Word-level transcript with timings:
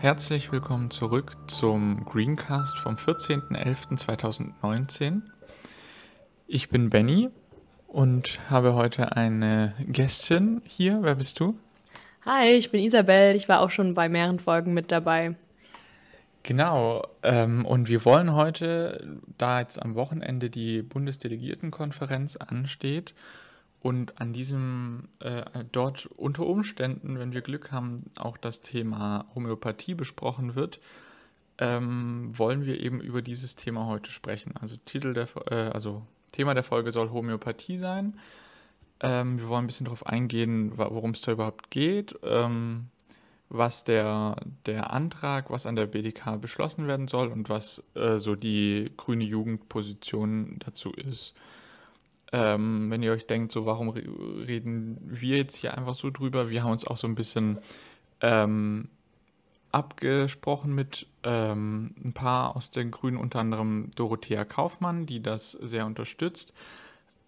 Herzlich 0.00 0.50
willkommen 0.50 0.90
zurück 0.90 1.36
zum 1.46 2.04
Greencast 2.06 2.78
vom 2.78 2.94
14.11.2019. 2.94 5.20
Ich 6.46 6.70
bin 6.70 6.88
Benny 6.88 7.28
und 7.86 8.40
habe 8.48 8.72
heute 8.72 9.14
eine 9.14 9.74
Gästin 9.86 10.62
hier. 10.64 11.00
Wer 11.02 11.16
bist 11.16 11.38
du? 11.38 11.58
Hi, 12.24 12.48
ich 12.48 12.70
bin 12.70 12.82
Isabel. 12.82 13.36
Ich 13.36 13.46
war 13.46 13.60
auch 13.60 13.70
schon 13.70 13.92
bei 13.92 14.08
mehreren 14.08 14.38
Folgen 14.38 14.72
mit 14.72 14.90
dabei. 14.90 15.34
Genau, 16.44 17.06
ähm, 17.22 17.66
und 17.66 17.90
wir 17.90 18.06
wollen 18.06 18.32
heute, 18.32 19.18
da 19.36 19.60
jetzt 19.60 19.82
am 19.82 19.96
Wochenende 19.96 20.48
die 20.48 20.80
Bundesdelegiertenkonferenz 20.80 22.36
ansteht 22.36 23.12
und 23.80 24.20
an 24.20 24.32
diesem, 24.32 25.08
äh, 25.20 25.64
dort 25.72 26.06
unter 26.16 26.46
Umständen, 26.46 27.18
wenn 27.18 27.32
wir 27.32 27.40
Glück 27.40 27.72
haben, 27.72 28.04
auch 28.16 28.36
das 28.36 28.60
Thema 28.60 29.26
Homöopathie 29.34 29.94
besprochen 29.94 30.54
wird, 30.54 30.80
ähm, 31.58 32.32
wollen 32.36 32.66
wir 32.66 32.80
eben 32.80 33.00
über 33.00 33.22
dieses 33.22 33.54
Thema 33.54 33.86
heute 33.86 34.10
sprechen. 34.10 34.54
Also 34.60 34.76
Titel 34.84 35.14
der, 35.14 35.28
äh, 35.50 35.70
also 35.70 36.02
Thema 36.32 36.54
der 36.54 36.62
Folge 36.62 36.92
soll 36.92 37.10
Homöopathie 37.10 37.78
sein. 37.78 38.18
Ähm, 39.00 39.38
wir 39.38 39.48
wollen 39.48 39.64
ein 39.64 39.66
bisschen 39.66 39.84
darauf 39.84 40.06
eingehen, 40.06 40.72
worum 40.76 41.12
es 41.12 41.22
da 41.22 41.32
überhaupt 41.32 41.70
geht, 41.70 42.18
ähm, 42.22 42.88
was 43.48 43.84
der, 43.84 44.36
der 44.66 44.92
Antrag, 44.92 45.50
was 45.50 45.66
an 45.66 45.76
der 45.76 45.86
BDK 45.86 46.36
beschlossen 46.38 46.86
werden 46.86 47.08
soll 47.08 47.28
und 47.28 47.48
was 47.48 47.82
äh, 47.94 48.18
so 48.18 48.36
die 48.36 48.90
grüne 48.96 49.24
Jugendposition 49.24 50.58
dazu 50.64 50.92
ist. 50.92 51.34
Ähm, 52.32 52.90
wenn 52.90 53.02
ihr 53.02 53.12
euch 53.12 53.26
denkt, 53.26 53.52
so 53.52 53.66
warum 53.66 53.88
reden 53.90 54.98
wir 55.02 55.38
jetzt 55.38 55.56
hier 55.56 55.76
einfach 55.76 55.94
so 55.94 56.10
drüber? 56.10 56.48
Wir 56.48 56.62
haben 56.62 56.72
uns 56.72 56.86
auch 56.86 56.96
so 56.96 57.08
ein 57.08 57.16
bisschen 57.16 57.58
ähm, 58.20 58.88
abgesprochen 59.72 60.74
mit 60.74 61.06
ähm, 61.24 61.94
ein 62.04 62.12
paar 62.12 62.56
aus 62.56 62.70
den 62.70 62.90
Grünen, 62.90 63.16
unter 63.16 63.40
anderem 63.40 63.90
Dorothea 63.96 64.44
Kaufmann, 64.44 65.06
die 65.06 65.22
das 65.22 65.52
sehr 65.52 65.86
unterstützt. 65.86 66.52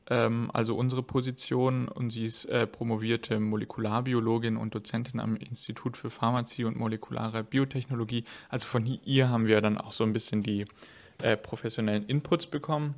Ähm, 0.09 0.51
also 0.53 0.77
unsere 0.77 1.03
Position 1.03 1.89
und 1.89 2.11
sie 2.11 2.25
ist 2.25 2.45
äh, 2.47 2.67
promovierte 2.67 3.41
Molekularbiologin 3.41 4.57
und 4.57 4.75
Dozentin 4.75 5.21
am 5.21 5.37
Institut 5.37 5.97
für 5.97 6.11
Pharmazie 6.11 6.65
und 6.65 6.77
molekulare 6.77 7.43
Biotechnologie. 7.43 8.25
Also 8.49 8.67
von 8.67 8.87
ihr 9.05 9.29
haben 9.29 9.47
wir 9.47 9.61
dann 9.61 9.79
auch 9.79 9.93
so 9.93 10.05
ein 10.05 10.13
bisschen 10.13 10.43
die 10.43 10.67
äh, 11.23 11.37
professionellen 11.37 12.07
Inputs 12.07 12.47
bekommen 12.47 12.95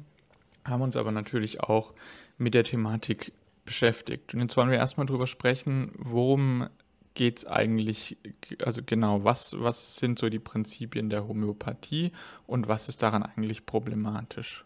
haben 0.65 0.83
uns 0.83 0.97
aber 0.97 1.13
natürlich 1.13 1.61
auch 1.61 1.95
mit 2.39 2.55
der 2.55 2.65
Thematik 2.65 3.33
beschäftigt. 3.65 4.35
Und 4.35 4.41
jetzt 4.41 4.57
wollen 4.57 4.71
wir 4.71 4.79
erstmal 4.79 5.07
drüber 5.07 5.27
sprechen, 5.27 5.93
worum 5.97 6.69
geht 7.15 7.39
es 7.39 7.47
eigentlich, 7.47 8.19
also 8.63 8.83
genau, 8.85 9.25
was, 9.25 9.55
was 9.59 9.97
sind 9.97 10.19
so 10.19 10.29
die 10.29 10.41
Prinzipien 10.41 11.11
der 11.11 11.29
Homöopathie 11.29 12.13
und 12.47 12.69
was 12.69 12.89
ist 12.89 13.03
daran 13.03 13.23
eigentlich 13.23 13.67
problematisch? 13.67 14.65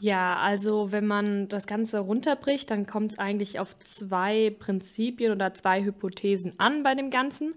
Ja, 0.00 0.36
also 0.38 0.92
wenn 0.92 1.06
man 1.06 1.48
das 1.48 1.66
Ganze 1.66 1.98
runterbricht, 1.98 2.70
dann 2.70 2.86
kommt 2.86 3.12
es 3.12 3.18
eigentlich 3.18 3.60
auf 3.60 3.76
zwei 3.78 4.54
Prinzipien 4.58 5.32
oder 5.32 5.52
zwei 5.52 5.84
Hypothesen 5.84 6.58
an 6.58 6.82
bei 6.82 6.94
dem 6.94 7.10
Ganzen. 7.10 7.54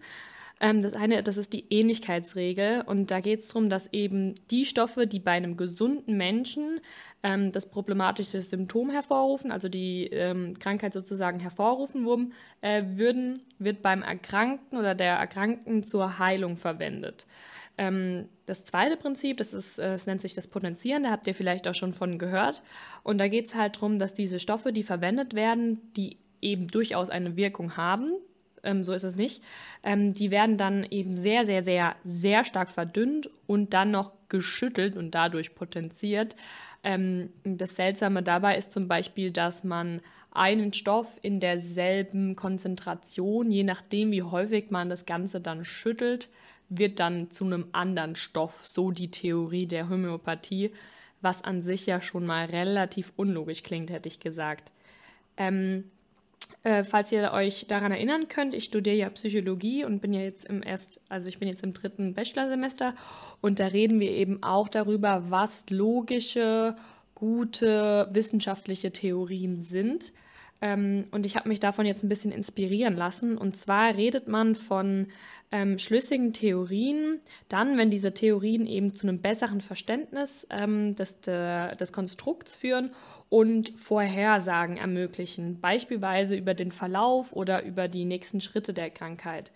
Ähm, 0.59 0.81
das 0.81 0.93
eine, 0.93 1.23
das 1.23 1.37
ist 1.37 1.53
die 1.53 1.65
Ähnlichkeitsregel 1.69 2.83
und 2.85 3.11
da 3.11 3.19
geht 3.19 3.41
es 3.41 3.49
darum, 3.49 3.69
dass 3.69 3.91
eben 3.91 4.35
die 4.51 4.65
Stoffe, 4.65 5.07
die 5.07 5.19
bei 5.19 5.31
einem 5.31 5.57
gesunden 5.57 6.15
Menschen 6.15 6.79
ähm, 7.23 7.51
das 7.51 7.69
problematische 7.69 8.41
Symptom 8.41 8.89
hervorrufen, 8.89 9.51
also 9.51 9.69
die 9.69 10.07
ähm, 10.07 10.57
Krankheit 10.59 10.93
sozusagen 10.93 11.39
hervorrufen 11.39 12.05
würden, 12.05 12.33
äh, 12.61 12.83
würden, 12.95 13.41
wird 13.59 13.81
beim 13.81 14.03
Erkrankten 14.03 14.77
oder 14.77 14.95
der 14.95 15.15
Erkrankten 15.15 15.83
zur 15.83 16.19
Heilung 16.19 16.57
verwendet. 16.57 17.25
Ähm, 17.77 18.29
das 18.45 18.63
zweite 18.63 18.97
Prinzip, 18.97 19.37
das, 19.37 19.53
ist, 19.53 19.79
äh, 19.79 19.89
das 19.91 20.05
nennt 20.05 20.21
sich 20.21 20.33
das 20.33 20.47
Potenzieren, 20.47 21.03
da 21.03 21.11
habt 21.11 21.27
ihr 21.27 21.35
vielleicht 21.35 21.67
auch 21.67 21.75
schon 21.75 21.93
von 21.93 22.19
gehört. 22.19 22.61
Und 23.03 23.17
da 23.17 23.27
geht 23.27 23.47
es 23.47 23.55
halt 23.55 23.77
darum, 23.77 23.99
dass 23.99 24.13
diese 24.13 24.39
Stoffe, 24.39 24.71
die 24.73 24.83
verwendet 24.83 25.33
werden, 25.33 25.81
die 25.95 26.17
eben 26.41 26.67
durchaus 26.67 27.09
eine 27.09 27.35
Wirkung 27.35 27.77
haben, 27.77 28.13
ähm, 28.63 28.83
so 28.83 28.93
ist 28.93 29.03
es 29.03 29.15
nicht. 29.15 29.41
Ähm, 29.83 30.13
die 30.13 30.31
werden 30.31 30.57
dann 30.57 30.85
eben 30.89 31.15
sehr, 31.15 31.45
sehr, 31.45 31.63
sehr, 31.63 31.95
sehr 32.03 32.43
stark 32.43 32.71
verdünnt 32.71 33.29
und 33.47 33.73
dann 33.73 33.91
noch 33.91 34.11
geschüttelt 34.29 34.95
und 34.97 35.11
dadurch 35.11 35.55
potenziert. 35.55 36.35
Ähm, 36.83 37.29
das 37.43 37.75
Seltsame 37.75 38.23
dabei 38.23 38.57
ist 38.57 38.71
zum 38.71 38.87
Beispiel, 38.87 39.31
dass 39.31 39.63
man 39.63 40.01
einen 40.31 40.73
Stoff 40.73 41.07
in 41.21 41.39
derselben 41.39 42.35
Konzentration, 42.35 43.51
je 43.51 43.63
nachdem 43.63 44.11
wie 44.11 44.23
häufig 44.23 44.71
man 44.71 44.89
das 44.89 45.05
Ganze 45.05 45.39
dann 45.39 45.63
schüttelt, 45.63 46.29
wird 46.69 46.99
dann 46.99 47.29
zu 47.29 47.45
einem 47.45 47.67
anderen 47.71 48.15
Stoff, 48.15 48.65
so 48.65 48.89
die 48.89 49.11
Theorie 49.11 49.67
der 49.67 49.89
Homöopathie, 49.89 50.71
was 51.21 51.43
an 51.43 51.61
sich 51.61 51.85
ja 51.85 52.01
schon 52.01 52.25
mal 52.25 52.45
relativ 52.45 53.13
unlogisch 53.15 53.63
klingt, 53.63 53.91
hätte 53.91 54.09
ich 54.09 54.19
gesagt. 54.19 54.71
Ähm, 55.37 55.85
äh, 56.63 56.83
falls 56.83 57.11
ihr 57.11 57.31
euch 57.33 57.67
daran 57.67 57.91
erinnern 57.91 58.27
könnt, 58.29 58.53
ich 58.53 58.65
studiere 58.65 58.95
ja 58.95 59.09
Psychologie 59.09 59.83
und 59.83 60.01
bin 60.01 60.13
ja 60.13 60.21
jetzt 60.21 60.45
im 60.45 60.63
erst, 60.63 61.01
also 61.09 61.27
ich 61.27 61.39
bin 61.39 61.49
jetzt 61.49 61.63
im 61.63 61.73
dritten 61.73 62.13
Bachelorsemester 62.13 62.95
und 63.41 63.59
da 63.59 63.67
reden 63.67 63.99
wir 63.99 64.11
eben 64.11 64.41
auch 64.43 64.69
darüber, 64.69 65.25
was 65.29 65.65
logische, 65.69 66.75
gute 67.15 68.07
wissenschaftliche 68.11 68.91
Theorien 68.91 69.61
sind. 69.63 70.13
Ähm, 70.61 71.05
und 71.11 71.25
ich 71.25 71.35
habe 71.35 71.49
mich 71.49 71.59
davon 71.59 71.85
jetzt 71.85 72.03
ein 72.03 72.09
bisschen 72.09 72.31
inspirieren 72.31 72.95
lassen. 72.95 73.37
Und 73.37 73.57
zwar 73.57 73.95
redet 73.95 74.29
man 74.29 74.55
von 74.55 75.07
ähm, 75.51 75.77
schlüssigen 75.77 76.31
Theorien, 76.31 77.19
dann, 77.49 77.77
wenn 77.77 77.91
diese 77.91 78.13
Theorien 78.13 78.65
eben 78.65 78.93
zu 78.93 79.05
einem 79.05 79.19
besseren 79.19 79.59
Verständnis 79.59 80.47
ähm, 80.49 80.95
des, 80.95 81.19
de, 81.19 81.75
des 81.75 81.91
Konstrukts 81.91 82.55
führen 82.55 82.91
und 83.33 83.73
Vorhersagen 83.79 84.77
ermöglichen, 84.77 85.59
beispielsweise 85.59 86.35
über 86.35 86.53
den 86.53 86.71
Verlauf 86.71 87.33
oder 87.33 87.63
über 87.63 87.87
die 87.87 88.05
nächsten 88.05 88.41
Schritte 88.41 88.75
der 88.75 88.91
Krankheit. 88.91 89.51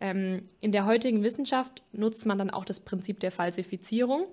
Ähm, 0.00 0.48
in 0.60 0.72
der 0.72 0.86
heutigen 0.86 1.22
Wissenschaft 1.22 1.84
nutzt 1.92 2.26
man 2.26 2.36
dann 2.36 2.50
auch 2.50 2.64
das 2.64 2.80
Prinzip 2.80 3.20
der 3.20 3.30
Falsifizierung. 3.30 4.24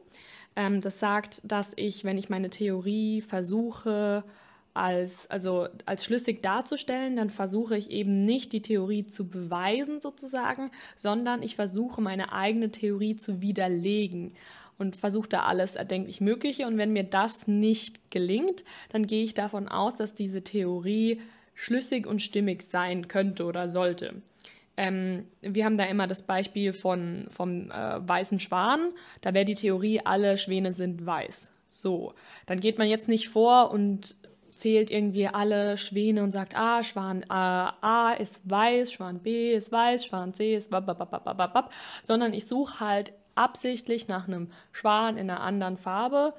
Ähm, 0.56 0.82
das 0.82 1.00
sagt, 1.00 1.40
dass 1.44 1.72
ich, 1.76 2.04
wenn 2.04 2.18
ich 2.18 2.32
meine 2.32 2.50
Theorie 2.50 3.22
versuche, 3.22 4.24
als, 4.74 5.30
also 5.30 5.68
als 5.86 6.04
schlüssig 6.04 6.42
darzustellen, 6.42 7.16
dann 7.16 7.30
versuche 7.30 7.78
ich 7.78 7.92
eben 7.92 8.26
nicht 8.26 8.54
die 8.54 8.64
Theorie 8.64 9.06
zu 9.06 9.28
beweisen 9.28 10.02
sozusagen, 10.02 10.72
sondern 10.98 11.44
ich 11.44 11.56
versuche 11.56 12.02
meine 12.02 12.34
eigene 12.34 12.72
Theorie 12.72 13.18
zu 13.18 13.40
widerlegen 13.40 14.34
und 14.80 14.96
versuche 14.96 15.30
da 15.30 15.44
alles 15.44 15.76
erdenklich 15.76 16.22
Mögliche. 16.22 16.66
Und 16.66 16.78
wenn 16.78 16.94
mir 16.94 17.04
das 17.04 17.48
nicht 17.48 18.10
gelingt, 18.10 18.64
dann 18.92 19.06
gehe 19.06 19.24
ich 19.24 19.36
davon 19.36 19.68
aus, 19.68 19.96
dass 19.96 20.16
diese 20.16 20.44
Theorie 20.44 21.22
schlüssig 21.54 22.08
und 22.08 22.22
stimmig 22.22 22.64
sein 22.64 23.08
könnte 23.08 23.46
oder 23.46 23.70
sollte. 23.70 24.22
Ähm, 24.78 25.26
wir 25.42 25.66
haben 25.66 25.78
da 25.78 25.84
immer 25.84 26.08
das 26.08 26.22
Beispiel 26.22 26.72
von, 26.72 27.28
vom 27.30 27.70
äh, 27.70 28.08
weißen 28.08 28.40
Schwan. 28.40 28.94
Da 29.20 29.34
wäre 29.34 29.46
die 29.46 29.56
Theorie, 29.56 30.00
alle 30.04 30.38
Schwäne 30.38 30.72
sind 30.72 31.06
weiß. 31.06 31.52
So, 31.70 32.14
dann 32.46 32.62
geht 32.62 32.78
man 32.78 32.88
jetzt 32.88 33.10
nicht 33.10 33.28
vor 33.28 33.72
und 33.72 34.16
zählt 34.60 34.92
irgendwie 34.92 35.28
alle 35.28 35.78
Schwäne 35.78 36.24
und 36.24 36.32
sagt, 36.32 36.56
ah, 36.56 36.84
Schwan 36.84 37.24
äh, 37.24 37.28
A 37.30 38.16
ist 38.20 38.42
weiß, 38.50 38.92
Schwan 38.92 39.20
B 39.20 39.54
ist 39.54 39.72
weiß, 39.72 40.06
Schwan 40.06 40.34
C 40.34 40.56
ist 40.56 40.70
babababababab, 40.72 41.72
sondern 42.04 42.34
ich 42.34 42.46
suche 42.46 42.80
halt 42.80 43.14
absichtlich 43.40 44.08
nach 44.08 44.28
einem 44.28 44.52
Schwan 44.72 45.18
in 45.18 45.30
einer 45.30 45.42
anderen 45.42 45.78
Farbe 45.78 46.34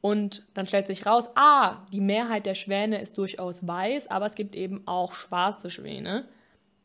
und 0.00 0.42
dann 0.54 0.66
stellt 0.66 0.86
sich 0.86 1.04
raus, 1.06 1.28
ah, 1.34 1.78
die 1.92 2.00
Mehrheit 2.00 2.46
der 2.46 2.54
Schwäne 2.54 3.00
ist 3.00 3.18
durchaus 3.18 3.66
weiß, 3.66 4.08
aber 4.08 4.26
es 4.26 4.34
gibt 4.34 4.56
eben 4.56 4.82
auch 4.86 5.12
schwarze 5.12 5.70
Schwäne. 5.70 6.24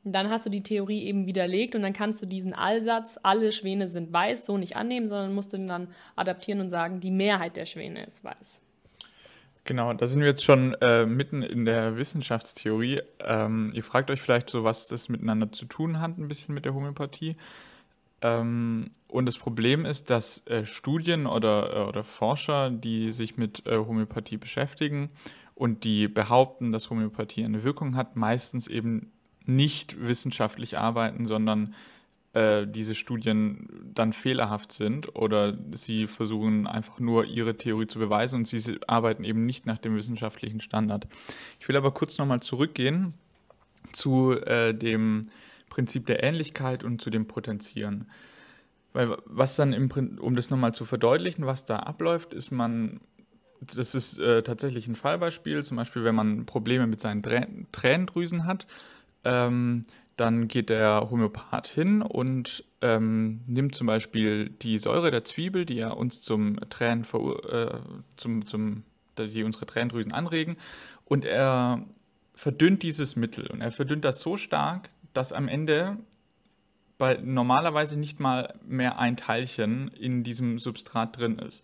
Und 0.03 0.11
dann 0.11 0.29
hast 0.29 0.45
du 0.45 0.49
die 0.49 0.61
Theorie 0.61 1.03
eben 1.03 1.25
widerlegt 1.25 1.73
und 1.75 1.81
dann 1.81 1.93
kannst 1.93 2.21
du 2.21 2.27
diesen 2.27 2.53
Allsatz, 2.53 3.17
alle 3.23 3.51
Schwäne 3.51 3.87
sind 3.87 4.13
weiß, 4.13 4.45
so 4.45 4.57
nicht 4.57 4.75
annehmen, 4.75 5.07
sondern 5.07 5.33
musst 5.33 5.53
du 5.53 5.57
dann 5.57 5.87
adaptieren 6.15 6.59
und 6.59 6.69
sagen, 6.69 6.99
die 6.99 7.09
Mehrheit 7.09 7.55
der 7.55 7.65
Schwäne 7.65 8.05
ist 8.05 8.23
weiß. 8.23 8.59
Genau, 9.63 9.91
da 9.93 10.05
sind 10.05 10.19
wir 10.19 10.27
jetzt 10.27 10.43
schon 10.43 10.75
äh, 10.75 11.07
mitten 11.07 11.41
in 11.41 11.65
der 11.65 11.97
Wissenschaftstheorie. 11.97 13.01
Ähm, 13.19 13.71
ihr 13.73 13.83
fragt 13.83 14.11
euch 14.11 14.21
vielleicht 14.21 14.51
so, 14.51 14.63
was 14.63 14.87
das 14.87 15.09
miteinander 15.09 15.51
zu 15.51 15.65
tun 15.65 15.99
hat, 15.99 16.19
ein 16.19 16.27
bisschen 16.27 16.53
mit 16.53 16.65
der 16.65 16.75
Homöopathie. 16.75 17.35
Ähm, 18.21 18.91
und 19.15 19.25
das 19.27 19.37
Problem 19.37 19.85
ist, 19.85 20.09
dass 20.09 20.45
äh, 20.47 20.65
Studien 20.65 21.25
oder, 21.25 21.73
äh, 21.73 21.87
oder 21.87 22.03
Forscher, 22.03 22.69
die 22.69 23.11
sich 23.11 23.37
mit 23.37 23.65
äh, 23.65 23.77
Homöopathie 23.77 24.35
beschäftigen 24.35 25.09
und 25.53 25.85
die 25.85 26.09
behaupten, 26.09 26.71
dass 26.73 26.89
Homöopathie 26.89 27.45
eine 27.45 27.63
Wirkung 27.63 27.95
hat, 27.95 28.17
meistens 28.17 28.67
eben 28.67 29.13
nicht 29.45 30.01
wissenschaftlich 30.01 30.77
arbeiten, 30.77 31.27
sondern 31.27 31.75
äh, 32.33 32.67
diese 32.67 32.93
Studien 32.93 33.69
dann 33.93 34.11
fehlerhaft 34.11 34.73
sind 34.73 35.15
oder 35.15 35.57
sie 35.73 36.07
versuchen 36.07 36.67
einfach 36.67 36.99
nur 36.99 37.23
ihre 37.23 37.57
Theorie 37.57 37.87
zu 37.87 37.99
beweisen 37.99 38.39
und 38.39 38.47
sie 38.49 38.79
arbeiten 38.85 39.23
eben 39.23 39.45
nicht 39.45 39.65
nach 39.65 39.77
dem 39.77 39.95
wissenschaftlichen 39.95 40.59
Standard. 40.59 41.07
Ich 41.61 41.69
will 41.69 41.77
aber 41.77 41.91
kurz 41.91 42.17
nochmal 42.17 42.41
zurückgehen 42.41 43.13
zu 43.93 44.33
äh, 44.33 44.73
dem 44.73 45.29
Prinzip 45.69 46.05
der 46.05 46.21
Ähnlichkeit 46.21 46.83
und 46.83 47.01
zu 47.01 47.09
dem 47.09 47.27
Potenzieren. 47.27 48.09
Weil 48.95 49.17
was 49.25 49.57
dann, 49.57 49.73
im, 49.73 49.89
um 50.21 50.37
das 50.37 50.49
nochmal 50.49 50.73
zu 50.73 50.85
verdeutlichen, 50.85 51.45
was 51.45 51.65
da 51.65 51.79
abläuft, 51.79 52.31
ist 52.33 52.49
man, 52.49 53.01
das 53.59 53.93
ist 53.93 54.17
äh, 54.19 54.41
tatsächlich 54.41 54.87
ein 54.87 54.95
Fallbeispiel, 54.95 55.65
zum 55.65 55.75
Beispiel 55.75 56.05
wenn 56.05 56.15
man 56.15 56.45
Probleme 56.45 56.87
mit 56.87 57.01
seinen 57.01 57.21
Trä 57.21 57.45
Tränendrüsen 57.73 58.45
hat, 58.45 58.67
ähm, 59.25 59.83
dann 60.15 60.47
geht 60.47 60.69
der 60.69 61.09
Homöopath 61.11 61.67
hin 61.67 62.01
und 62.01 62.63
ähm, 62.81 63.41
nimmt 63.47 63.75
zum 63.75 63.85
Beispiel 63.85 64.49
die 64.61 64.77
Säure 64.77 65.11
der 65.11 65.25
Zwiebel, 65.25 65.65
die 65.65 65.75
ja 65.75 65.89
uns 65.89 66.21
zum 66.21 66.57
Tränen 66.69 67.03
äh, 67.03 67.79
zum, 68.15 68.47
zum, 68.47 68.83
die 69.17 69.43
unsere 69.43 69.65
Tränendrüsen 69.65 70.13
anregen, 70.13 70.55
und 71.03 71.25
er 71.25 71.83
verdünnt 72.33 72.81
dieses 72.81 73.17
Mittel. 73.17 73.47
Und 73.47 73.59
er 73.59 73.73
verdünnt 73.73 74.05
das 74.05 74.21
so 74.21 74.37
stark, 74.37 74.89
dass 75.13 75.33
am 75.33 75.49
Ende 75.49 75.97
bei 76.97 77.19
normalerweise 77.21 77.97
nicht 77.97 78.19
mal 78.19 78.53
mehr 78.65 78.99
ein 78.99 79.17
Teilchen 79.17 79.89
in 79.89 80.23
diesem 80.23 80.59
Substrat 80.59 81.17
drin 81.17 81.39
ist. 81.39 81.63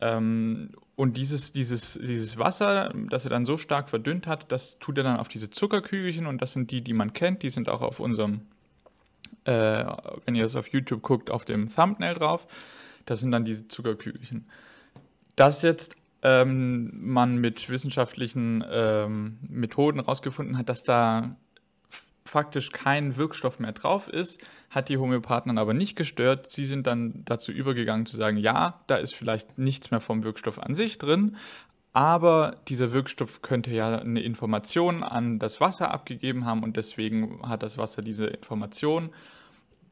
Ähm, 0.00 0.70
und 0.96 1.16
dieses, 1.16 1.52
dieses, 1.52 1.94
dieses 1.94 2.38
Wasser, 2.38 2.92
das 3.10 3.24
er 3.24 3.30
dann 3.30 3.46
so 3.46 3.58
stark 3.58 3.88
verdünnt 3.88 4.26
hat, 4.26 4.52
das 4.52 4.78
tut 4.78 4.98
er 4.98 5.04
dann 5.04 5.16
auf 5.16 5.28
diese 5.28 5.50
Zuckerkügelchen 5.50 6.26
und 6.26 6.42
das 6.42 6.52
sind 6.52 6.70
die, 6.70 6.82
die 6.82 6.92
man 6.92 7.12
kennt, 7.12 7.42
die 7.42 7.50
sind 7.50 7.68
auch 7.68 7.80
auf 7.80 8.00
unserem, 8.00 8.42
äh, 9.44 9.84
wenn 10.24 10.34
ihr 10.34 10.44
es 10.44 10.56
auf 10.56 10.68
YouTube 10.68 11.02
guckt, 11.02 11.30
auf 11.30 11.44
dem 11.44 11.74
Thumbnail 11.74 12.14
drauf. 12.14 12.46
Das 13.06 13.20
sind 13.20 13.32
dann 13.32 13.44
diese 13.44 13.66
Zuckerkügelchen. 13.66 14.46
Dass 15.36 15.62
jetzt 15.62 15.96
ähm, 16.22 16.90
man 16.94 17.36
mit 17.38 17.68
wissenschaftlichen 17.68 18.64
ähm, 18.70 19.38
Methoden 19.48 20.00
herausgefunden 20.00 20.56
hat, 20.56 20.68
dass 20.68 20.84
da 20.84 21.36
faktisch 22.34 22.72
kein 22.72 23.16
Wirkstoff 23.16 23.60
mehr 23.60 23.70
drauf 23.70 24.08
ist, 24.08 24.42
hat 24.68 24.88
die 24.88 24.98
Homöopathen 24.98 25.56
aber 25.56 25.72
nicht 25.72 25.94
gestört. 25.94 26.50
Sie 26.50 26.64
sind 26.64 26.84
dann 26.84 27.22
dazu 27.24 27.52
übergegangen 27.52 28.06
zu 28.06 28.16
sagen, 28.16 28.38
ja, 28.38 28.80
da 28.88 28.96
ist 28.96 29.14
vielleicht 29.14 29.56
nichts 29.56 29.92
mehr 29.92 30.00
vom 30.00 30.24
Wirkstoff 30.24 30.58
an 30.58 30.74
sich 30.74 30.98
drin, 30.98 31.36
aber 31.92 32.56
dieser 32.66 32.90
Wirkstoff 32.90 33.40
könnte 33.40 33.70
ja 33.70 34.00
eine 34.00 34.20
Information 34.20 35.04
an 35.04 35.38
das 35.38 35.60
Wasser 35.60 35.92
abgegeben 35.92 36.44
haben 36.44 36.64
und 36.64 36.76
deswegen 36.76 37.40
hat 37.48 37.62
das 37.62 37.78
Wasser 37.78 38.02
diese 38.02 38.26
Information 38.26 39.10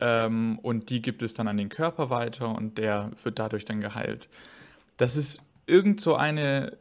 ähm, 0.00 0.58
und 0.62 0.90
die 0.90 1.00
gibt 1.00 1.22
es 1.22 1.34
dann 1.34 1.46
an 1.46 1.58
den 1.58 1.68
Körper 1.68 2.10
weiter 2.10 2.52
und 2.56 2.76
der 2.76 3.12
wird 3.22 3.38
dadurch 3.38 3.64
dann 3.64 3.80
geheilt. 3.80 4.28
Das 4.96 5.16
ist 5.16 5.40
irgend 5.66 6.00
so 6.00 6.16
eine 6.16 6.76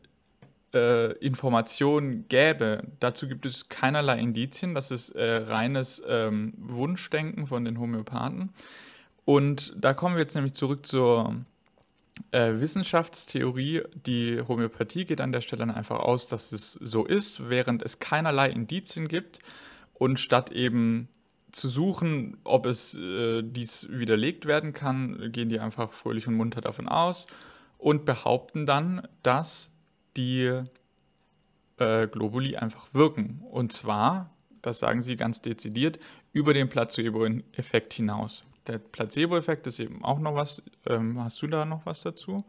äh, 0.73 1.13
Information 1.17 2.25
gäbe. 2.27 2.83
Dazu 2.99 3.27
gibt 3.27 3.45
es 3.45 3.69
keinerlei 3.69 4.19
Indizien. 4.19 4.73
Das 4.73 4.91
ist 4.91 5.11
äh, 5.11 5.37
reines 5.37 6.01
ähm, 6.07 6.53
Wunschdenken 6.57 7.47
von 7.47 7.65
den 7.65 7.79
Homöopathen. 7.79 8.49
Und 9.25 9.73
da 9.77 9.93
kommen 9.93 10.15
wir 10.15 10.21
jetzt 10.21 10.35
nämlich 10.35 10.53
zurück 10.53 10.85
zur 10.85 11.35
äh, 12.31 12.53
Wissenschaftstheorie. 12.59 13.83
Die 14.05 14.41
Homöopathie 14.47 15.05
geht 15.05 15.21
an 15.21 15.31
der 15.31 15.41
Stelle 15.41 15.65
dann 15.65 15.71
einfach 15.71 15.99
aus, 15.99 16.27
dass 16.27 16.51
es 16.51 16.73
so 16.73 17.05
ist, 17.05 17.49
während 17.49 17.81
es 17.83 17.99
keinerlei 17.99 18.49
Indizien 18.49 19.07
gibt. 19.07 19.39
Und 19.93 20.19
statt 20.19 20.51
eben 20.51 21.09
zu 21.51 21.67
suchen, 21.67 22.37
ob 22.43 22.65
es 22.65 22.95
äh, 22.95 23.43
dies 23.43 23.87
widerlegt 23.89 24.45
werden 24.45 24.73
kann, 24.73 25.31
gehen 25.31 25.49
die 25.49 25.59
einfach 25.59 25.91
fröhlich 25.91 26.27
und 26.27 26.35
munter 26.35 26.61
davon 26.61 26.87
aus 26.87 27.27
und 27.77 28.05
behaupten 28.05 28.65
dann, 28.65 29.07
dass 29.23 29.70
die 30.17 30.63
äh, 31.77 32.07
Globuli 32.07 32.55
einfach 32.55 32.93
wirken. 32.93 33.41
Und 33.49 33.71
zwar, 33.71 34.31
das 34.61 34.79
sagen 34.79 35.01
sie 35.01 35.15
ganz 35.15 35.41
dezidiert, 35.41 35.99
über 36.33 36.53
den 36.53 36.69
Placebo-Effekt 36.69 37.93
hinaus. 37.93 38.43
Der 38.67 38.77
Placebo-Effekt 38.77 39.67
ist 39.67 39.79
eben 39.79 40.03
auch 40.03 40.19
noch 40.19 40.35
was. 40.35 40.61
Ähm, 40.87 41.21
hast 41.23 41.41
du 41.41 41.47
da 41.47 41.65
noch 41.65 41.85
was 41.85 42.01
dazu? 42.01 42.45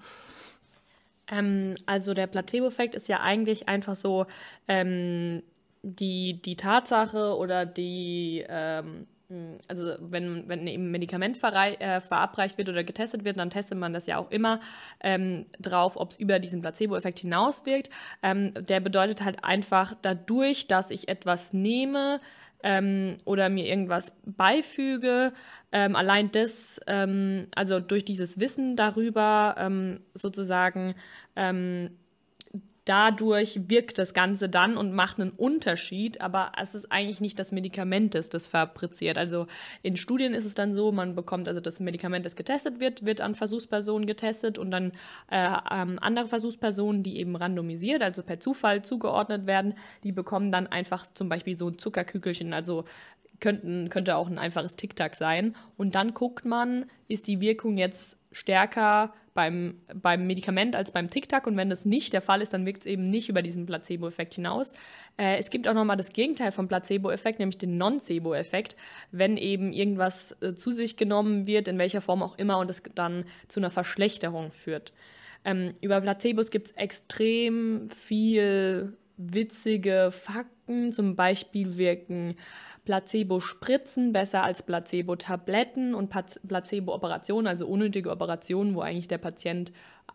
Ähm, 1.28 1.74
also 1.86 2.14
der 2.14 2.26
Placebo-Effekt 2.26 2.94
ist 2.94 3.08
ja 3.08 3.20
eigentlich 3.20 3.68
einfach 3.68 3.96
so 3.96 4.26
ähm, 4.68 5.42
die, 5.82 6.40
die 6.42 6.56
Tatsache 6.56 7.36
oder 7.36 7.64
die 7.66 8.44
ähm, 8.48 8.84
hm, 8.86 9.06
also 9.68 9.94
wenn, 10.00 10.48
wenn 10.48 10.66
eben 10.66 10.86
ein 10.86 10.90
Medikament 10.90 11.42
äh, 11.42 12.00
verabreicht 12.00 12.58
wird 12.58 12.68
oder 12.68 12.84
getestet 12.84 13.24
wird, 13.24 13.38
dann 13.38 13.50
testet 13.50 13.78
man 13.78 13.92
das 13.92 14.06
ja 14.06 14.18
auch 14.18 14.30
immer 14.30 14.60
ähm, 15.00 15.46
drauf, 15.60 15.96
ob 15.96 16.10
es 16.10 16.16
über 16.16 16.38
diesen 16.38 16.60
Placebo-Effekt 16.60 17.20
hinauswirkt. 17.20 17.90
Ähm, 18.22 18.52
der 18.54 18.80
bedeutet 18.80 19.22
halt 19.22 19.44
einfach 19.44 19.94
dadurch, 20.02 20.66
dass 20.68 20.90
ich 20.90 21.08
etwas 21.08 21.52
nehme 21.52 22.20
ähm, 22.62 23.18
oder 23.24 23.48
mir 23.48 23.66
irgendwas 23.66 24.12
beifüge, 24.24 25.32
ähm, 25.72 25.96
allein 25.96 26.30
das, 26.32 26.80
ähm, 26.86 27.48
also 27.54 27.80
durch 27.80 28.04
dieses 28.04 28.38
Wissen 28.38 28.76
darüber 28.76 29.56
ähm, 29.58 30.00
sozusagen 30.14 30.94
dadurch 32.84 33.68
wirkt 33.68 33.98
das 33.98 34.14
Ganze 34.14 34.48
dann 34.48 34.76
und 34.76 34.92
macht 34.92 35.20
einen 35.20 35.30
Unterschied, 35.30 36.20
aber 36.20 36.52
es 36.60 36.74
ist 36.74 36.90
eigentlich 36.90 37.20
nicht 37.20 37.38
das 37.38 37.52
Medikament, 37.52 38.14
das 38.14 38.28
das 38.28 38.46
fabriziert. 38.46 39.18
Also 39.18 39.46
in 39.82 39.96
Studien 39.96 40.34
ist 40.34 40.44
es 40.44 40.54
dann 40.54 40.74
so, 40.74 40.90
man 40.90 41.14
bekommt 41.14 41.48
also 41.48 41.60
das 41.60 41.78
Medikament, 41.78 42.26
das 42.26 42.36
getestet 42.36 42.80
wird, 42.80 43.04
wird 43.04 43.20
an 43.20 43.34
Versuchspersonen 43.34 44.06
getestet 44.06 44.58
und 44.58 44.70
dann 44.70 44.92
äh, 45.30 45.48
ähm, 45.70 45.98
andere 46.00 46.26
Versuchspersonen, 46.26 47.02
die 47.02 47.18
eben 47.18 47.36
randomisiert, 47.36 48.02
also 48.02 48.22
per 48.22 48.40
Zufall 48.40 48.82
zugeordnet 48.82 49.46
werden, 49.46 49.74
die 50.02 50.12
bekommen 50.12 50.50
dann 50.50 50.66
einfach 50.66 51.06
zum 51.14 51.28
Beispiel 51.28 51.56
so 51.56 51.68
ein 51.68 51.78
Zuckerkügelchen, 51.78 52.52
also 52.52 52.84
könnten, 53.38 53.90
könnte 53.90 54.16
auch 54.16 54.28
ein 54.28 54.38
einfaches 54.38 54.76
Tic-Tac 54.76 55.14
sein. 55.14 55.54
Und 55.76 55.94
dann 55.94 56.14
guckt 56.14 56.46
man, 56.46 56.86
ist 57.08 57.26
die 57.26 57.40
Wirkung 57.40 57.76
jetzt 57.76 58.16
stärker 58.30 59.12
beim, 59.34 59.80
beim 59.94 60.26
Medikament 60.26 60.76
als 60.76 60.90
beim 60.90 61.10
Tic-Tac. 61.10 61.46
Und 61.46 61.56
wenn 61.56 61.70
das 61.70 61.84
nicht 61.84 62.12
der 62.12 62.22
Fall 62.22 62.42
ist, 62.42 62.52
dann 62.52 62.66
wirkt 62.66 62.80
es 62.80 62.86
eben 62.86 63.10
nicht 63.10 63.28
über 63.28 63.42
diesen 63.42 63.66
Placebo-Effekt 63.66 64.34
hinaus. 64.34 64.72
Äh, 65.16 65.38
es 65.38 65.50
gibt 65.50 65.66
auch 65.68 65.74
nochmal 65.74 65.96
das 65.96 66.12
Gegenteil 66.12 66.52
vom 66.52 66.68
Placebo-Effekt, 66.68 67.38
nämlich 67.38 67.58
den 67.58 67.78
Nocebo-Effekt, 67.78 68.76
wenn 69.10 69.36
eben 69.36 69.72
irgendwas 69.72 70.36
äh, 70.40 70.54
zu 70.54 70.72
sich 70.72 70.96
genommen 70.96 71.46
wird, 71.46 71.68
in 71.68 71.78
welcher 71.78 72.00
Form 72.00 72.22
auch 72.22 72.36
immer, 72.38 72.58
und 72.58 72.70
es 72.70 72.82
dann 72.94 73.24
zu 73.48 73.60
einer 73.60 73.70
Verschlechterung 73.70 74.52
führt. 74.52 74.92
Ähm, 75.44 75.74
über 75.80 76.00
Placebos 76.00 76.50
gibt 76.50 76.68
es 76.68 76.72
extrem 76.72 77.90
viel 77.90 78.96
witzige 79.16 80.10
Fakten. 80.12 80.51
Zum 80.66 81.16
Beispiel 81.16 81.76
wirken 81.76 82.36
Placebo-Spritzen 82.84 84.12
besser 84.12 84.42
als 84.42 84.62
Placebo-Tabletten 84.62 85.94
und 85.94 86.10
Placebo-Operationen, 86.10 87.46
also 87.46 87.66
unnötige 87.66 88.10
Operationen, 88.10 88.74
wo 88.74 88.80
eigentlich 88.80 89.08
der 89.08 89.18
Patient 89.18 89.72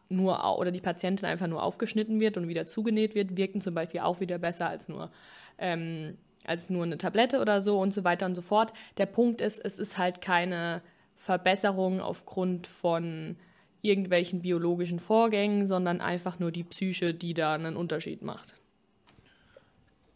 nur 0.10 0.58
oder 0.58 0.72
die 0.72 0.82
Patientin 0.82 1.28
einfach 1.28 1.48
nur 1.48 1.64
aufgeschnitten 1.64 2.20
wird 2.20 2.38
und 2.38 2.48
wieder 2.48 2.68
zugenäht 2.68 3.16
wird, 3.16 3.36
wirken 3.36 3.62
zum 3.62 3.74
Beispiel 3.74 4.02
auch 4.02 4.20
wieder 4.20 4.38
besser 4.38 4.70
als 4.70 4.88
nur, 4.88 5.12
ähm, 5.58 6.18
als 6.46 6.70
nur 6.70 6.84
eine 6.84 6.98
Tablette 6.98 7.40
oder 7.42 7.62
so 7.62 7.80
und 7.80 7.94
so 7.94 8.04
weiter 8.04 8.26
und 8.26 8.36
so 8.36 8.42
fort. 8.42 8.74
Der 8.98 9.06
Punkt 9.06 9.42
ist, 9.42 9.60
es 9.64 9.78
ist 9.78 9.98
halt 9.98 10.22
keine 10.22 10.82
Verbesserung 11.18 12.00
aufgrund 12.00 12.68
von 12.68 13.38
irgendwelchen 13.82 14.42
biologischen 14.42 15.00
Vorgängen, 15.00 15.66
sondern 15.66 16.02
einfach 16.02 16.40
nur 16.40 16.52
die 16.52 16.64
Psyche, 16.64 17.14
die 17.14 17.34
da 17.34 17.54
einen 17.54 17.76
Unterschied 17.76 18.22
macht. 18.22 18.57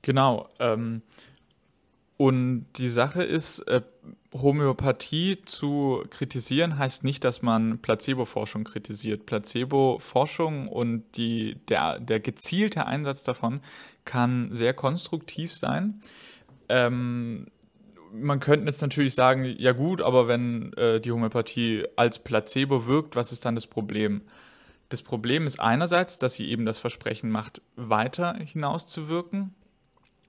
Genau. 0.02 0.50
Ähm, 0.60 1.02
und 2.18 2.68
die 2.78 2.88
Sache 2.88 3.24
ist, 3.24 3.62
äh, 3.62 3.82
Homöopathie 4.34 5.42
zu 5.44 6.04
kritisieren 6.10 6.78
heißt 6.78 7.04
nicht, 7.04 7.24
dass 7.24 7.42
man 7.42 7.80
Placebo-Forschung 7.80 8.64
kritisiert. 8.64 9.26
Placebo-Forschung 9.26 10.68
und 10.68 11.04
die, 11.18 11.58
der, 11.68 12.00
der 12.00 12.20
gezielte 12.20 12.86
Einsatz 12.86 13.24
davon 13.24 13.62
kann 14.06 14.50
sehr 14.54 14.74
konstruktiv 14.74 15.54
sein. 15.54 16.02
Ähm, 16.70 17.48
man 18.14 18.40
könnte 18.40 18.68
jetzt 18.68 18.82
natürlich 18.82 19.16
sagen, 19.16 19.44
ja 19.44 19.72
gut, 19.72 20.02
aber 20.02 20.28
wenn 20.28 20.74
äh, 20.74 21.02
die 21.02 21.12
Homöopathie 21.12 21.86
als 21.96 22.20
Placebo 22.20 22.86
wirkt, 22.86 23.16
was 23.16 23.32
ist 23.32 23.46
dann 23.46 23.56
das 23.56 23.68
Problem? 23.68 24.22
Das 24.90 25.02
Problem 25.02 25.46
ist 25.46 25.60
einerseits, 25.60 26.20
dass 26.20 26.36
sie 26.36 26.50
eben 26.50 26.66
das 26.66 26.78
Versprechen 26.78 27.32
macht, 27.32 27.62
weiter 27.76 28.36
hinaus 28.36 28.88
zu 28.88 29.10
wirken 29.10 29.56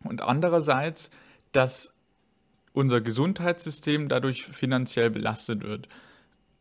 und 0.04 0.20
andererseits, 0.20 1.10
dass 1.52 1.92
unser 2.72 3.00
Gesundheitssystem 3.00 4.08
dadurch 4.08 4.44
finanziell 4.44 5.10
belastet 5.10 5.62
wird. 5.62 5.88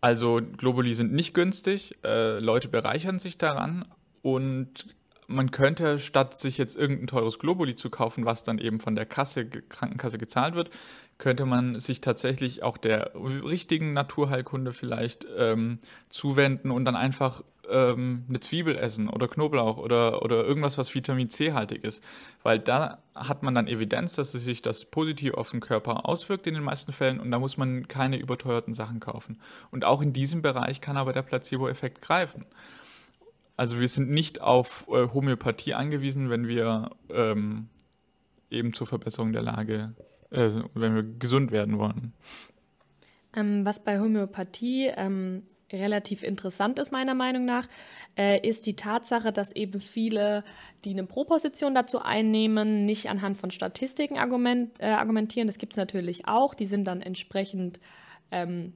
Also 0.01 0.41
Globuli 0.57 0.93
sind 0.93 1.13
nicht 1.13 1.33
günstig, 1.33 1.97
äh, 2.03 2.39
Leute 2.39 2.67
bereichern 2.67 3.19
sich 3.19 3.37
daran 3.37 3.85
und 4.21 4.87
man 5.27 5.51
könnte, 5.51 5.99
statt 5.99 6.39
sich 6.39 6.57
jetzt 6.57 6.75
irgendein 6.75 7.07
teures 7.07 7.39
Globuli 7.39 7.75
zu 7.75 7.89
kaufen, 7.89 8.25
was 8.25 8.43
dann 8.43 8.57
eben 8.57 8.79
von 8.79 8.95
der 8.95 9.05
Kasse, 9.05 9.45
Krankenkasse 9.45 10.17
gezahlt 10.17 10.55
wird, 10.55 10.69
könnte 11.17 11.45
man 11.45 11.79
sich 11.79 12.01
tatsächlich 12.01 12.63
auch 12.63 12.77
der 12.77 13.11
richtigen 13.15 13.93
Naturheilkunde 13.93 14.73
vielleicht 14.73 15.25
ähm, 15.37 15.79
zuwenden 16.09 16.71
und 16.71 16.83
dann 16.83 16.95
einfach 16.95 17.43
ähm, 17.69 18.25
eine 18.27 18.39
Zwiebel 18.39 18.75
essen 18.75 19.09
oder 19.09 19.27
Knoblauch 19.27 19.77
oder, 19.77 20.21
oder 20.23 20.43
irgendwas, 20.43 20.77
was 20.77 20.93
Vitamin 20.93 21.29
C 21.29 21.53
haltig 21.53 21.83
ist. 21.83 22.03
Weil 22.43 22.59
da 22.59 22.99
hat 23.15 23.43
man 23.43 23.55
dann 23.55 23.67
Evidenz, 23.67 24.15
dass 24.15 24.31
sich 24.31 24.61
das 24.61 24.85
positiv 24.85 25.33
auf 25.35 25.51
den 25.51 25.59
Körper 25.59 26.07
auswirkt 26.07 26.47
in 26.47 26.53
den 26.53 26.63
meisten 26.63 26.91
Fällen 26.91 27.19
und 27.19 27.31
da 27.31 27.39
muss 27.39 27.57
man 27.57 27.87
keine 27.87 28.17
überteuerten 28.17 28.73
Sachen 28.73 28.99
kaufen. 28.99 29.39
Und 29.71 29.85
auch 29.85 30.01
in 30.01 30.13
diesem 30.13 30.41
Bereich 30.41 30.81
kann 30.81 30.97
aber 30.97 31.13
der 31.13 31.21
Placebo-Effekt 31.23 32.01
greifen. 32.01 32.45
Also 33.57 33.79
wir 33.79 33.87
sind 33.87 34.09
nicht 34.09 34.41
auf 34.41 34.87
äh, 34.89 35.07
Homöopathie 35.13 35.73
angewiesen, 35.73 36.29
wenn 36.29 36.47
wir 36.47 36.91
ähm, 37.09 37.69
eben 38.49 38.73
zur 38.73 38.87
Verbesserung 38.87 39.33
der 39.33 39.43
Lage, 39.43 39.93
äh, 40.31 40.49
wenn 40.73 40.95
wir 40.95 41.03
gesund 41.03 41.51
werden 41.51 41.77
wollen. 41.77 42.13
Ähm, 43.35 43.63
was 43.65 43.83
bei 43.83 43.99
Homöopathie 43.99 44.87
ähm, 44.95 45.43
relativ 45.73 46.23
interessant 46.23 46.79
ist, 46.79 46.91
meiner 46.91 47.13
Meinung 47.13 47.45
nach, 47.45 47.67
äh, 48.17 48.47
ist 48.47 48.65
die 48.65 48.75
Tatsache, 48.75 49.31
dass 49.31 49.51
eben 49.51 49.79
viele, 49.79 50.43
die 50.83 50.91
eine 50.91 51.05
Proposition 51.05 51.73
dazu 51.75 52.01
einnehmen, 52.01 52.85
nicht 52.85 53.09
anhand 53.09 53.37
von 53.37 53.51
Statistiken 53.51 54.17
argument, 54.17 54.71
äh, 54.79 54.87
argumentieren. 54.87 55.47
Das 55.47 55.57
gibt 55.57 55.73
es 55.73 55.77
natürlich 55.77 56.27
auch. 56.27 56.53
Die 56.53 56.65
sind 56.65 56.85
dann 56.85 57.01
entsprechend 57.01 57.79
ähm, 58.31 58.73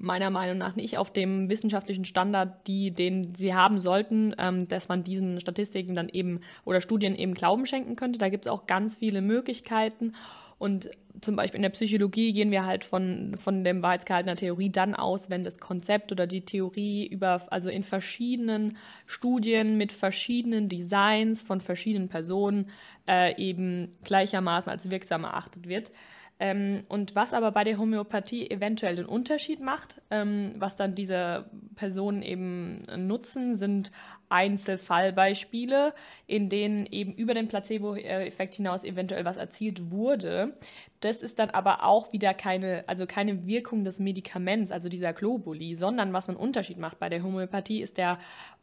meiner 0.00 0.30
Meinung 0.30 0.58
nach 0.58 0.76
nicht 0.76 0.96
auf 0.98 1.12
dem 1.12 1.48
wissenschaftlichen 1.48 2.04
Standard, 2.04 2.66
die, 2.66 2.92
den 2.92 3.34
sie 3.34 3.54
haben 3.54 3.80
sollten, 3.80 4.34
ähm, 4.38 4.68
dass 4.68 4.88
man 4.88 5.02
diesen 5.02 5.40
Statistiken 5.40 5.94
dann 5.94 6.08
eben 6.08 6.40
oder 6.64 6.80
Studien 6.80 7.14
eben 7.16 7.34
Glauben 7.34 7.66
schenken 7.66 7.96
könnte. 7.96 8.18
Da 8.18 8.28
gibt 8.28 8.46
es 8.46 8.52
auch 8.52 8.66
ganz 8.66 8.96
viele 8.96 9.20
Möglichkeiten. 9.20 10.12
Und 10.58 10.90
zum 11.20 11.36
Beispiel 11.36 11.56
in 11.56 11.62
der 11.62 11.70
Psychologie 11.70 12.32
gehen 12.32 12.50
wir 12.50 12.66
halt 12.66 12.84
von, 12.84 13.36
von 13.36 13.64
dem 13.64 13.82
wahrheitsgehaltener 13.82 14.36
Theorie 14.36 14.70
dann 14.70 14.94
aus, 14.94 15.30
wenn 15.30 15.44
das 15.44 15.58
Konzept 15.58 16.12
oder 16.12 16.26
die 16.26 16.42
Theorie 16.44 17.06
über, 17.06 17.46
also 17.50 17.70
in 17.70 17.82
verschiedenen 17.82 18.76
Studien 19.06 19.76
mit 19.76 19.92
verschiedenen 19.92 20.68
Designs 20.68 21.42
von 21.42 21.60
verschiedenen 21.60 22.08
Personen 22.08 22.70
äh, 23.08 23.36
eben 23.40 23.96
gleichermaßen 24.04 24.70
als 24.70 24.90
wirksam 24.90 25.24
erachtet 25.24 25.68
wird. 25.68 25.92
Ähm, 26.40 26.84
und 26.88 27.16
was 27.16 27.34
aber 27.34 27.50
bei 27.50 27.64
der 27.64 27.78
Homöopathie 27.78 28.48
eventuell 28.48 28.96
den 28.96 29.06
Unterschied 29.06 29.60
macht, 29.60 30.00
ähm, 30.10 30.54
was 30.56 30.76
dann 30.76 30.94
diese 30.94 31.50
Personen 31.74 32.22
eben 32.22 32.82
nutzen, 32.96 33.56
sind 33.56 33.90
Einzelfallbeispiele, 34.28 35.94
in 36.26 36.48
denen 36.48 36.86
eben 36.86 37.12
über 37.14 37.34
den 37.34 37.48
Placebo-Effekt 37.48 38.54
hinaus 38.54 38.84
eventuell 38.84 39.24
was 39.24 39.36
erzielt 39.36 39.90
wurde. 39.90 40.54
Das 41.00 41.18
ist 41.22 41.38
dann 41.38 41.50
aber 41.50 41.84
auch 41.84 42.12
wieder 42.12 42.34
keine, 42.34 42.82
also 42.88 43.06
keine 43.06 43.46
Wirkung 43.46 43.84
des 43.84 44.00
Medikaments, 44.00 44.72
also 44.72 44.88
dieser 44.88 45.12
Globuli, 45.12 45.76
sondern 45.76 46.12
was 46.12 46.28
einen 46.28 46.36
Unterschied 46.36 46.78
macht 46.78 46.98
bei 46.98 47.08
der 47.08 47.22
Homöopathie, 47.22 47.80
ist 47.80 47.98
der 47.98 48.18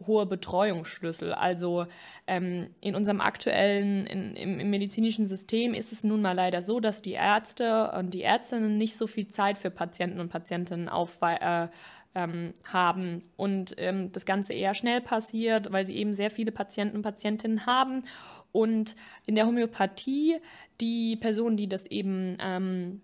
hohe 0.06 0.26
Betreuungsschlüssel. 0.26 1.34
Also 1.34 1.86
ähm, 2.28 2.72
in 2.82 2.94
unserem 2.96 3.22
aktuellen, 3.22 4.06
in, 4.06 4.36
im, 4.36 4.60
im, 4.60 4.70
medizinischen 4.70 5.28
System 5.28 5.74
ist 5.74 5.94
es 5.94 6.04
nun 6.04 6.22
mal 6.22 6.34
leider 6.34 6.62
so, 6.62 6.82
dass 6.82 7.02
die 7.02 7.14
Ärzte 7.14 7.94
und 7.98 8.14
die 8.14 8.24
Ärztinnen 8.24 8.78
nicht 8.78 8.98
so 8.98 9.08
viel 9.08 9.30
Zeit 9.30 9.58
für 9.58 9.72
Patienten 9.72 10.20
und 10.20 10.30
Patientinnen 10.30 10.90
auf, 10.90 11.18
äh, 11.22 11.70
ähm, 12.16 12.54
haben 12.64 13.24
und 13.38 13.76
ähm, 13.78 14.12
das 14.12 14.26
Ganze 14.26 14.54
eher 14.54 14.74
schnell 14.74 15.02
passiert, 15.02 15.72
weil 15.72 15.86
sie 15.86 15.96
eben 15.96 16.14
sehr 16.14 16.32
viele 16.32 16.52
Patienten 16.52 16.98
und 16.98 17.04
Patientinnen 17.04 17.66
haben. 17.66 18.04
Und 18.52 18.96
in 19.26 19.36
der 19.36 19.46
Homöopathie, 19.46 20.38
die 20.80 21.18
Personen, 21.18 21.58
die 21.58 21.68
das 21.68 21.86
eben 21.88 22.38
ähm, 22.42 23.02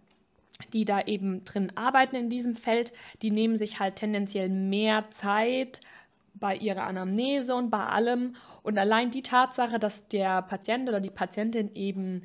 die 0.74 0.86
da 0.86 1.02
eben 1.02 1.44
drin 1.44 1.72
arbeiten 1.76 2.16
in 2.16 2.30
diesem 2.30 2.56
Feld, 2.56 2.94
die 3.22 3.32
nehmen 3.32 3.58
sich 3.58 3.80
halt 3.80 3.96
tendenziell 3.96 4.50
mehr 4.50 5.10
Zeit 5.12 5.82
bei 6.34 6.56
ihrer 6.56 6.84
Anamnese 6.84 7.56
und 7.56 7.70
bei 7.70 7.86
allem. 7.86 8.36
Und 8.64 8.78
allein 8.78 9.12
die 9.12 9.24
Tatsache, 9.24 9.80
dass 9.80 10.08
der 10.08 10.42
Patient 10.42 10.88
oder 10.88 11.00
die 11.00 11.10
Patientin 11.10 11.74
eben 11.76 12.24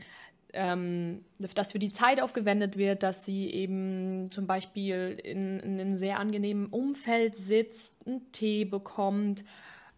ähm, 0.57 1.25
dass 1.39 1.73
für 1.73 1.79
die 1.79 1.93
Zeit 1.93 2.21
aufgewendet 2.21 2.77
wird, 2.77 3.03
dass 3.03 3.25
sie 3.25 3.51
eben 3.51 4.31
zum 4.31 4.47
Beispiel 4.47 5.21
in, 5.23 5.61
in 5.61 5.81
einem 5.81 5.97
sehr 5.97 6.19
angenehmen 6.19 6.67
Umfeld 6.67 7.37
sitzt, 7.37 7.95
einen 8.07 8.33
Tee 8.33 8.65
bekommt, 8.65 9.45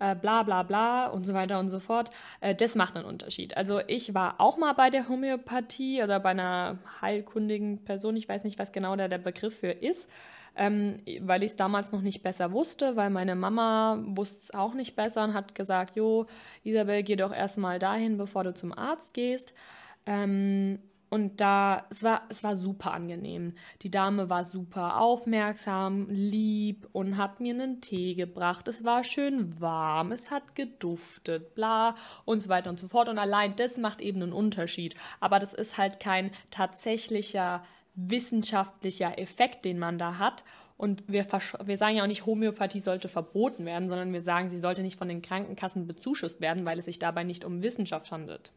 äh, 0.00 0.14
bla 0.14 0.42
bla 0.42 0.62
bla 0.62 1.06
und 1.06 1.24
so 1.24 1.34
weiter 1.34 1.58
und 1.58 1.68
so 1.68 1.80
fort. 1.80 2.10
Äh, 2.40 2.54
das 2.54 2.74
macht 2.74 2.96
einen 2.96 3.04
Unterschied. 3.04 3.56
Also 3.56 3.80
ich 3.86 4.14
war 4.14 4.40
auch 4.40 4.56
mal 4.58 4.72
bei 4.74 4.90
der 4.90 5.08
Homöopathie 5.08 6.02
oder 6.02 6.20
bei 6.20 6.30
einer 6.30 6.78
heilkundigen 7.00 7.84
Person, 7.84 8.16
ich 8.16 8.28
weiß 8.28 8.44
nicht, 8.44 8.58
was 8.58 8.72
genau 8.72 8.96
da 8.96 9.08
der 9.08 9.18
Begriff 9.18 9.58
für 9.58 9.70
ist. 9.70 10.08
Ähm, 10.60 10.96
weil 11.20 11.44
ich 11.44 11.52
es 11.52 11.56
damals 11.56 11.92
noch 11.92 12.00
nicht 12.00 12.24
besser 12.24 12.50
wusste, 12.50 12.96
weil 12.96 13.10
meine 13.10 13.36
Mama 13.36 14.02
wusste 14.04 14.40
es 14.42 14.54
auch 14.54 14.74
nicht 14.74 14.96
besser 14.96 15.22
und 15.22 15.32
hat 15.32 15.54
gesagt, 15.54 15.94
jo, 15.94 16.26
Isabel, 16.64 17.04
geh 17.04 17.14
doch 17.14 17.32
erstmal 17.32 17.78
dahin, 17.78 18.18
bevor 18.18 18.42
du 18.42 18.52
zum 18.52 18.76
Arzt 18.76 19.14
gehst. 19.14 19.54
Ähm, 20.08 20.78
und 21.10 21.40
da, 21.40 21.86
es 21.90 22.02
war, 22.02 22.22
es 22.28 22.42
war 22.42 22.56
super 22.56 22.92
angenehm. 22.92 23.54
Die 23.82 23.90
Dame 23.90 24.28
war 24.28 24.44
super 24.44 25.00
aufmerksam, 25.00 26.06
lieb 26.10 26.86
und 26.92 27.16
hat 27.16 27.40
mir 27.40 27.54
einen 27.54 27.80
Tee 27.80 28.14
gebracht. 28.14 28.68
Es 28.68 28.84
war 28.84 29.04
schön 29.04 29.58
warm, 29.60 30.12
es 30.12 30.30
hat 30.30 30.54
geduftet, 30.54 31.54
bla 31.54 31.94
und 32.26 32.40
so 32.40 32.48
weiter 32.48 32.68
und 32.68 32.78
so 32.78 32.88
fort. 32.88 33.08
Und 33.08 33.18
allein 33.18 33.54
das 33.56 33.78
macht 33.78 34.00
eben 34.00 34.22
einen 34.22 34.32
Unterschied. 34.32 34.96
Aber 35.20 35.38
das 35.38 35.54
ist 35.54 35.78
halt 35.78 36.00
kein 36.00 36.30
tatsächlicher 36.50 37.64
wissenschaftlicher 37.94 39.18
Effekt, 39.18 39.64
den 39.64 39.78
man 39.78 39.98
da 39.98 40.18
hat. 40.18 40.44
Und 40.76 41.04
wir, 41.08 41.26
wir 41.64 41.78
sagen 41.78 41.96
ja 41.96 42.02
auch 42.02 42.08
nicht, 42.08 42.26
Homöopathie 42.26 42.80
sollte 42.80 43.08
verboten 43.08 43.64
werden, 43.64 43.88
sondern 43.88 44.12
wir 44.12 44.22
sagen, 44.22 44.48
sie 44.48 44.58
sollte 44.60 44.82
nicht 44.82 44.98
von 44.98 45.08
den 45.08 45.22
Krankenkassen 45.22 45.86
bezuschusst 45.86 46.40
werden, 46.40 46.64
weil 46.66 46.78
es 46.78 46.84
sich 46.84 46.98
dabei 46.98 47.24
nicht 47.24 47.44
um 47.44 47.62
Wissenschaft 47.62 48.10
handelt. 48.12 48.52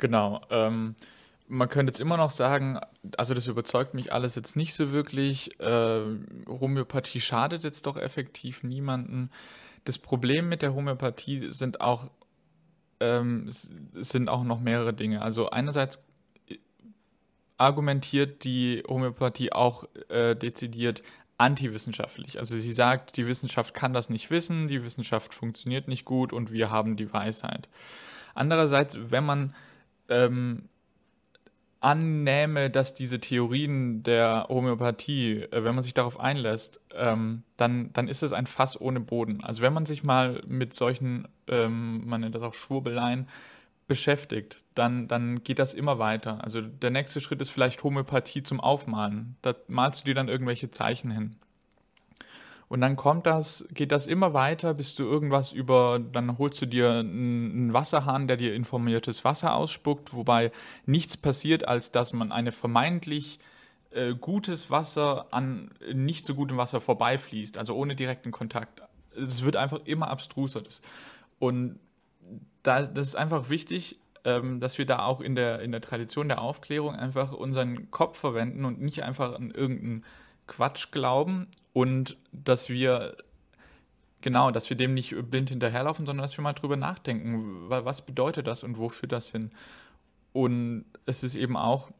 Genau. 0.00 0.40
Ähm, 0.50 0.96
man 1.46 1.68
könnte 1.68 1.90
jetzt 1.90 2.00
immer 2.00 2.16
noch 2.16 2.30
sagen, 2.30 2.78
also 3.16 3.34
das 3.34 3.46
überzeugt 3.46 3.94
mich 3.94 4.12
alles 4.12 4.34
jetzt 4.34 4.56
nicht 4.56 4.74
so 4.74 4.92
wirklich. 4.92 5.58
Äh, 5.60 6.02
Homöopathie 6.48 7.20
schadet 7.20 7.64
jetzt 7.64 7.86
doch 7.86 7.96
effektiv 7.96 8.62
niemanden. 8.62 9.30
Das 9.84 9.98
Problem 9.98 10.48
mit 10.48 10.62
der 10.62 10.74
Homöopathie 10.74 11.50
sind 11.50 11.80
auch, 11.80 12.10
ähm, 13.00 13.46
sind 13.48 14.28
auch 14.28 14.44
noch 14.44 14.60
mehrere 14.60 14.94
Dinge. 14.94 15.22
Also 15.22 15.50
einerseits 15.50 16.02
argumentiert 17.58 18.44
die 18.44 18.82
Homöopathie 18.88 19.52
auch 19.52 19.84
äh, 20.08 20.34
dezidiert 20.34 21.02
antiwissenschaftlich. 21.36 22.38
Also 22.38 22.56
sie 22.56 22.72
sagt, 22.72 23.16
die 23.16 23.26
Wissenschaft 23.26 23.74
kann 23.74 23.92
das 23.92 24.08
nicht 24.08 24.30
wissen, 24.30 24.68
die 24.68 24.82
Wissenschaft 24.82 25.34
funktioniert 25.34 25.88
nicht 25.88 26.04
gut 26.04 26.32
und 26.32 26.52
wir 26.52 26.70
haben 26.70 26.96
die 26.96 27.12
Weisheit. 27.12 27.68
Andererseits, 28.34 28.98
wenn 29.10 29.24
man 29.24 29.54
ähm, 30.10 30.68
annähme, 31.80 32.68
dass 32.68 32.94
diese 32.94 33.20
Theorien 33.20 34.02
der 34.02 34.46
Homöopathie, 34.48 35.42
äh, 35.50 35.64
wenn 35.64 35.74
man 35.74 35.82
sich 35.82 35.94
darauf 35.94 36.20
einlässt, 36.20 36.80
ähm, 36.94 37.42
dann, 37.56 37.92
dann 37.92 38.06
ist 38.06 38.22
es 38.22 38.32
ein 38.32 38.46
Fass 38.46 38.78
ohne 38.80 39.00
Boden. 39.00 39.42
Also 39.42 39.62
wenn 39.62 39.72
man 39.72 39.86
sich 39.86 40.04
mal 40.04 40.42
mit 40.46 40.74
solchen, 40.74 41.26
ähm, 41.48 42.06
man 42.06 42.20
nennt 42.20 42.34
das 42.34 42.42
auch 42.42 42.54
Schwurbeleien, 42.54 43.28
beschäftigt, 43.88 44.62
dann, 44.74 45.08
dann 45.08 45.42
geht 45.42 45.58
das 45.58 45.74
immer 45.74 45.98
weiter. 45.98 46.44
Also 46.44 46.60
der 46.60 46.90
nächste 46.90 47.20
Schritt 47.20 47.40
ist 47.40 47.50
vielleicht 47.50 47.82
Homöopathie 47.82 48.42
zum 48.44 48.60
Aufmalen. 48.60 49.36
Da 49.42 49.54
malst 49.66 50.02
du 50.02 50.04
dir 50.04 50.14
dann 50.14 50.28
irgendwelche 50.28 50.70
Zeichen 50.70 51.10
hin. 51.10 51.36
Und 52.70 52.82
dann 52.82 52.94
kommt 52.94 53.26
das, 53.26 53.66
geht 53.74 53.90
das 53.90 54.06
immer 54.06 54.32
weiter, 54.32 54.74
bis 54.74 54.94
du 54.94 55.02
irgendwas 55.02 55.50
über, 55.50 55.98
dann 55.98 56.38
holst 56.38 56.62
du 56.62 56.66
dir 56.66 57.00
einen 57.00 57.72
Wasserhahn, 57.72 58.28
der 58.28 58.36
dir 58.36 58.54
informiertes 58.54 59.24
Wasser 59.24 59.56
ausspuckt, 59.56 60.14
wobei 60.14 60.52
nichts 60.86 61.16
passiert, 61.16 61.66
als 61.66 61.90
dass 61.90 62.12
man 62.12 62.30
eine 62.30 62.52
vermeintlich 62.52 63.40
äh, 63.90 64.14
gutes 64.14 64.70
Wasser 64.70 65.26
an 65.32 65.72
nicht 65.92 66.24
so 66.24 66.36
gutem 66.36 66.58
Wasser 66.58 66.80
vorbeifließt, 66.80 67.58
also 67.58 67.74
ohne 67.74 67.96
direkten 67.96 68.30
Kontakt. 68.30 68.80
Es 69.16 69.42
wird 69.42 69.56
einfach 69.56 69.80
immer 69.86 70.06
abstruser. 70.06 70.62
Und 71.40 71.80
da, 72.62 72.82
das 72.82 73.08
ist 73.08 73.16
einfach 73.16 73.48
wichtig, 73.48 73.98
ähm, 74.24 74.60
dass 74.60 74.78
wir 74.78 74.86
da 74.86 75.00
auch 75.06 75.20
in 75.20 75.34
der, 75.34 75.58
in 75.58 75.72
der 75.72 75.80
Tradition 75.80 76.28
der 76.28 76.40
Aufklärung 76.40 76.94
einfach 76.94 77.32
unseren 77.32 77.90
Kopf 77.90 78.16
verwenden 78.16 78.64
und 78.64 78.80
nicht 78.80 79.02
einfach 79.02 79.34
an 79.34 79.50
irgendeinen 79.50 80.04
Quatsch 80.50 80.90
glauben 80.90 81.46
und 81.72 82.16
dass 82.32 82.68
wir 82.68 83.16
genau, 84.20 84.50
dass 84.50 84.68
wir 84.68 84.76
dem 84.76 84.94
nicht 84.94 85.14
blind 85.30 85.48
hinterherlaufen, 85.48 86.06
sondern 86.06 86.24
dass 86.24 86.36
wir 86.36 86.42
mal 86.42 86.52
drüber 86.52 86.76
nachdenken, 86.76 87.70
was 87.70 88.02
bedeutet 88.04 88.46
das 88.46 88.64
und 88.64 88.76
wo 88.76 88.88
führt 88.88 89.12
das 89.12 89.30
hin? 89.30 89.52
Und 90.32 90.84
es 91.06 91.22
ist 91.22 91.36
eben 91.36 91.56
auch 91.56 91.90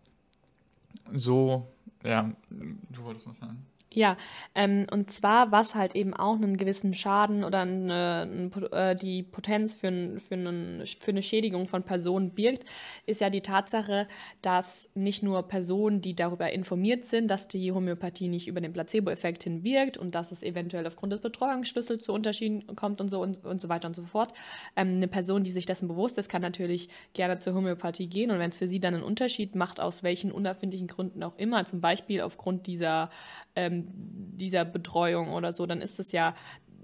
so, 1.12 1.68
ja, 2.04 2.30
du 2.50 3.04
wolltest 3.04 3.28
was 3.28 3.38
sagen. 3.38 3.66
Ja, 3.92 4.16
ähm, 4.54 4.86
und 4.92 5.10
zwar, 5.10 5.50
was 5.50 5.74
halt 5.74 5.96
eben 5.96 6.14
auch 6.14 6.36
einen 6.36 6.56
gewissen 6.56 6.94
Schaden 6.94 7.42
oder 7.42 7.62
eine, 7.62 8.22
ein 8.22 8.52
äh, 8.72 8.94
die 8.94 9.24
Potenz 9.24 9.74
für 9.74 9.90
für 10.20 10.36
'nen 10.36 10.84
für 11.00 11.12
'ne 11.12 11.24
Schädigung 11.24 11.66
von 11.66 11.82
Personen 11.82 12.30
birgt, 12.30 12.62
ist 13.06 13.20
ja 13.20 13.30
die 13.30 13.40
Tatsache, 13.40 14.06
dass 14.42 14.88
nicht 14.94 15.24
nur 15.24 15.42
Personen, 15.48 16.00
die 16.02 16.14
darüber 16.14 16.52
informiert 16.52 17.06
sind, 17.06 17.26
dass 17.32 17.48
die 17.48 17.72
Homöopathie 17.72 18.28
nicht 18.28 18.46
über 18.46 18.60
den 18.60 18.72
Placebo-Effekt 18.72 19.42
hin 19.42 19.64
wirkt 19.64 19.96
und 19.96 20.14
dass 20.14 20.30
es 20.30 20.44
eventuell 20.44 20.86
aufgrund 20.86 21.12
des 21.12 21.20
Betreuungsschlüssels 21.20 22.04
zu 22.04 22.12
Unterschieden 22.12 22.64
kommt 22.76 23.00
und 23.00 23.08
so 23.10 23.20
und 23.20 23.44
und 23.44 23.60
so 23.60 23.68
weiter 23.68 23.88
und 23.88 23.96
so 23.96 24.04
fort. 24.04 24.32
Ähm, 24.76 25.00
'ne 25.00 25.08
Person, 25.08 25.42
die 25.42 25.50
sich 25.50 25.66
dessen 25.66 25.88
bewusst 25.88 26.16
ist, 26.16 26.28
kann 26.28 26.42
natürlich 26.42 26.88
gerne 27.12 27.40
zur 27.40 27.54
Homöopathie 27.54 28.06
gehen 28.06 28.30
und 28.30 28.38
wenn 28.38 28.50
es 28.50 28.58
für 28.58 28.68
sie 28.68 28.78
dann 28.78 28.94
einen 28.94 29.02
Unterschied 29.02 29.56
macht, 29.56 29.80
aus 29.80 30.04
welchen 30.04 30.30
unerfindlichen 30.30 30.86
Gründen 30.86 31.24
auch 31.24 31.36
immer, 31.38 31.64
zum 31.64 31.80
Beispiel 31.80 32.20
aufgrund 32.20 32.68
dieser 32.68 33.10
ähm, 33.56 33.79
dieser 33.86 34.64
Betreuung 34.64 35.32
oder 35.32 35.52
so, 35.52 35.66
dann 35.66 35.80
ist 35.82 35.98
es 35.98 36.12
ja 36.12 36.34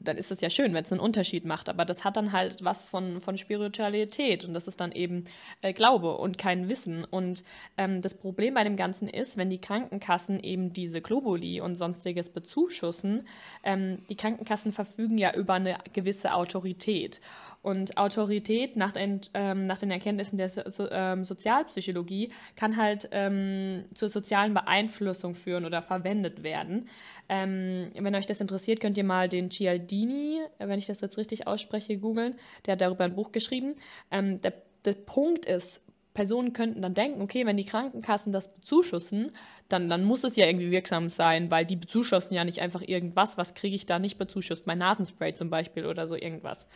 dann 0.07 0.17
ist 0.17 0.31
es 0.31 0.41
ja 0.41 0.51
schön, 0.51 0.75
wenn 0.75 0.85
es 0.85 0.93
einen 0.93 1.01
Unterschied 1.01 1.45
macht. 1.45 1.69
Aber 1.69 1.85
das 1.85 2.05
hat 2.05 2.17
dann 2.17 2.33
halt 2.33 2.65
was 2.65 2.85
von, 2.85 3.21
von 3.21 3.37
Spiritualität 3.37 4.45
und 4.45 4.55
das 4.55 4.67
ist 4.67 4.81
dann 4.81 4.93
eben 4.93 5.25
äh, 5.63 5.73
Glaube 5.73 6.17
und 6.17 6.39
kein 6.39 6.69
Wissen. 6.69 7.05
Und 7.05 7.45
ähm, 7.77 8.03
das 8.03 8.15
Problem 8.15 8.55
bei 8.55 8.65
dem 8.65 8.77
Ganzen 8.77 9.09
ist, 9.09 9.37
wenn 9.37 9.51
die 9.51 9.61
Krankenkassen 9.61 10.41
eben 10.41 10.73
diese 10.73 11.01
Globuli 11.01 11.61
und 11.61 11.77
sonstiges 11.77 12.29
bezuschussen, 12.29 13.27
ähm, 13.65 13.99
die 14.09 14.17
Krankenkassen 14.17 14.73
verfügen 14.73 15.19
ja 15.19 15.35
über 15.35 15.55
eine 15.55 15.79
gewisse 15.93 16.35
Autorität. 16.35 17.21
Und 17.67 17.99
Autorität 17.99 18.77
nach 18.77 18.93
den, 18.93 19.23
ähm, 19.35 19.67
nach 19.67 19.81
den 19.81 19.91
Erkenntnissen 19.91 20.39
der 20.39 20.51
so, 20.51 20.89
ähm, 20.89 21.25
Sozialpsychologie 21.25 22.31
kann 22.55 22.77
halt 22.77 23.09
ähm, 23.11 23.87
zur 23.93 24.09
sozialen 24.09 24.55
Beeinflussung 24.55 25.35
führen 25.35 25.65
oder 25.65 25.83
verwendet 25.83 26.45
werden. 26.45 26.89
Ähm, 27.29 27.91
wenn 27.99 28.15
euch 28.15 28.27
das 28.27 28.41
interessiert, 28.41 28.79
könnt 28.79 28.97
ihr 28.97 29.03
mal 29.03 29.29
den 29.29 29.51
Cialdini, 29.51 30.43
wenn 30.61 30.79
ich 30.79 30.87
das 30.87 31.01
jetzt 31.01 31.19
richtig 31.19 31.49
ausspreche, 31.49 31.99
googeln. 31.99 32.37
Der 32.67 32.75
hat 32.75 32.83
darüber 32.83 33.03
ein 33.03 33.17
Buch 33.17 33.33
geschrieben. 33.33 33.75
Ähm, 34.13 34.41
der, 34.43 34.53
der 34.85 34.93
Punkt 34.93 35.45
ist, 35.45 35.81
Personen 36.17 36.55
könnten 36.55 36.81
dann 36.81 36.95
denken, 36.95 37.21
okay, 37.21 37.45
wenn 37.45 37.59
die 37.59 37.67
Krankenkassen 37.67 38.33
das 38.33 38.53
bezuschussen, 38.53 39.33
dann, 39.69 39.89
dann 39.89 40.05
muss 40.05 40.25
es 40.25 40.37
ja 40.37 40.47
irgendwie 40.47 40.71
wirksam 40.71 41.09
sein, 41.11 41.51
weil 41.51 41.67
die 41.67 41.77
bezuschussen 41.77 42.35
ja 42.35 42.45
nicht 42.45 42.61
einfach 42.61 42.81
irgendwas. 42.81 43.37
Was 43.37 43.55
kriege 43.55 43.77
ich 43.77 43.85
da 43.85 43.99
nicht 43.99 44.17
bezuschusst? 44.17 44.67
Mein 44.67 44.79
Nasenspray 44.79 45.35
zum 45.35 45.51
Beispiel 45.51 45.87
oder 45.87 46.07
so 46.07 46.15
irgendwas. 46.15 46.67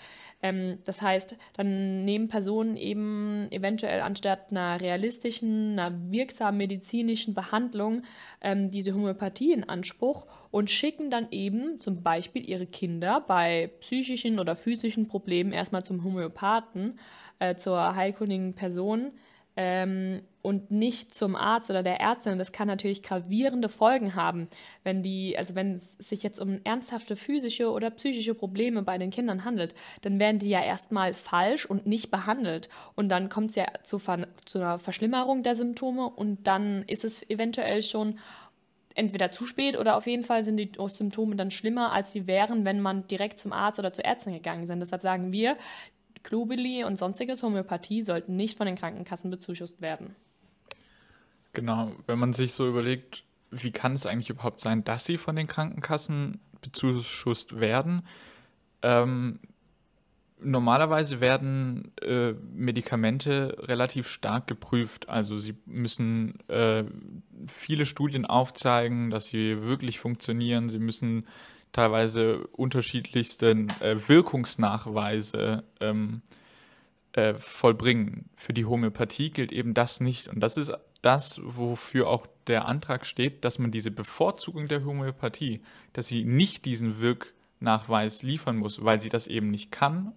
Ähm, 0.43 0.79
das 0.85 1.01
heißt, 1.01 1.37
dann 1.57 2.05
nehmen 2.05 2.29
Personen 2.29 2.77
eben 2.77 3.49
eventuell 3.51 4.01
anstatt 4.01 4.51
einer 4.51 4.81
realistischen, 4.81 5.79
einer 5.79 5.97
wirksamen 6.11 6.59
medizinischen 6.59 7.33
Behandlung 7.33 8.03
ähm, 8.41 8.71
diese 8.71 8.93
Homöopathie 8.93 9.53
in 9.53 9.69
Anspruch 9.69 10.27
und 10.51 10.71
schicken 10.71 11.11
dann 11.11 11.29
eben 11.31 11.79
zum 11.79 12.03
Beispiel 12.03 12.49
ihre 12.49 12.67
Kinder 12.67 13.21
bei 13.27 13.71
psychischen 13.81 14.39
oder 14.39 14.55
physischen 14.55 15.09
Problemen 15.09 15.53
erstmal 15.53 15.85
zum 15.85 16.05
Homöopathen, 16.05 16.99
äh, 17.39 17.55
zur 17.55 17.95
heilkundigen 17.95 18.55
Person 18.55 19.13
ähm, 19.63 20.23
und 20.41 20.71
nicht 20.71 21.15
zum 21.15 21.37
Arzt 21.37 21.69
oder 21.69 21.83
der 21.83 22.01
Ärztin. 22.01 22.39
Das 22.39 22.51
kann 22.51 22.67
natürlich 22.67 23.03
gravierende 23.03 23.69
Folgen 23.69 24.15
haben, 24.15 24.49
wenn 24.85 25.03
die, 25.03 25.37
also 25.37 25.55
wenn 25.55 25.83
es 25.99 26.09
sich 26.09 26.23
jetzt 26.23 26.41
um 26.41 26.61
ernsthafte 26.65 27.15
physische 27.15 27.71
oder 27.71 27.91
psychische 27.91 28.35
Probleme 28.35 28.83
bei 28.83 28.97
den 28.97 29.11
Kindern 29.11 29.45
handelt, 29.45 29.75
dann 30.01 30.19
werden 30.19 30.39
die 30.39 30.49
ja 30.49 30.63
erstmal 30.63 31.13
falsch 31.13 31.67
und 31.67 31.87
nicht 31.87 32.11
behandelt. 32.11 32.71
Und 32.95 33.11
dann 33.11 33.29
kommt 33.29 33.51
es 33.51 33.57
ja 33.57 33.67
zu, 33.85 33.99
zu 34.47 34.59
einer 34.59 34.79
Verschlimmerung 34.79 35.43
der 35.43 35.55
Symptome 35.55 36.09
und 36.09 36.47
dann 36.47 36.85
ist 36.85 37.05
es 37.05 37.29
eventuell 37.29 37.83
schon 37.83 38.19
entweder 38.95 39.31
zu 39.33 39.45
spät 39.45 39.79
oder 39.79 39.97
auf 39.97 40.07
jeden 40.07 40.25
Fall 40.25 40.43
sind 40.43 40.57
die 40.57 40.73
Symptome 40.89 41.37
dann 41.37 41.51
schlimmer, 41.51 41.93
als 41.93 42.13
sie 42.13 42.27
wären, 42.27 42.65
wenn 42.65 42.81
man 42.81 43.07
direkt 43.09 43.41
zum 43.41 43.53
Arzt 43.53 43.79
oder 43.79 43.93
zur 43.93 44.07
Ärztin 44.07 44.33
gegangen 44.33 44.67
sind. 44.67 44.81
Deshalb 44.81 45.03
sagen 45.03 45.33
wir, 45.33 45.57
Globuli 46.23 46.85
und 46.85 46.99
sonstiges 46.99 47.43
Homöopathie 47.43 48.03
sollten 48.03 48.37
nicht 48.37 48.57
von 48.57 48.67
den 48.67 48.77
Krankenkassen 48.77 49.31
bezuschusst 49.31 49.81
werden. 49.81 50.15
Genau, 51.53 51.93
wenn 52.07 52.19
man 52.19 52.33
sich 52.33 52.53
so 52.53 52.69
überlegt, 52.69 53.25
wie 53.51 53.73
kann 53.73 53.95
es 53.95 54.07
eigentlich 54.07 54.31
überhaupt 54.31 54.61
sein, 54.61 54.85
dass 54.85 55.05
sie 55.05 55.19
von 55.19 55.35
den 55.35 55.47
Krankenkassen 55.47 56.41
bezuschusst 56.61 57.59
werden? 57.59 58.03
Ähm, 58.83 59.41
normalerweise 60.41 61.21
werden 61.21 61.93
äh, 62.01 62.33
Medikamente 62.33 63.57
relativ 63.59 64.09
stark 64.09 64.47
geprüft. 64.47 65.09
Also 65.09 65.39
sie 65.39 65.57
müssen 65.67 66.39
äh, 66.49 66.85
viele 67.47 67.87
Studien 67.87 68.27
aufzeigen, 68.27 69.11
dass 69.11 69.27
sie 69.27 69.63
wirklich 69.63 69.99
funktionieren. 69.99 70.69
Sie 70.69 70.79
müssen 70.79 71.27
teilweise 71.73 72.47
unterschiedlichsten 72.49 73.71
äh, 73.81 74.09
Wirkungsnachweise 74.09 75.65
ähm, 75.81 76.23
äh, 77.13 77.35
vollbringen. 77.35 78.29
Für 78.37 78.53
die 78.53 78.65
Homöopathie 78.65 79.31
gilt 79.31 79.53
eben 79.53 79.75
das 79.75 80.01
nicht. 80.01 80.29
Und 80.29 80.41
das 80.41 80.57
ist 80.57 80.73
das, 81.03 81.41
wofür 81.43 82.09
auch 82.09 82.27
der 82.47 82.67
Antrag 82.67 83.07
steht, 83.07 83.45
dass 83.45 83.59
man 83.59 83.71
diese 83.71 83.91
Bevorzugung 83.91 84.69
der 84.69 84.85
Homöopathie, 84.85 85.61
dass 85.93 86.09
sie 86.09 86.25
nicht 86.25 86.65
diesen 86.65 87.01
Wirknachweis 87.01 88.23
liefern 88.23 88.57
muss, 88.57 88.85
weil 88.85 89.01
sie 89.01 89.09
das 89.09 89.27
eben 89.27 89.51
nicht 89.51 89.73
kann. 89.73 90.13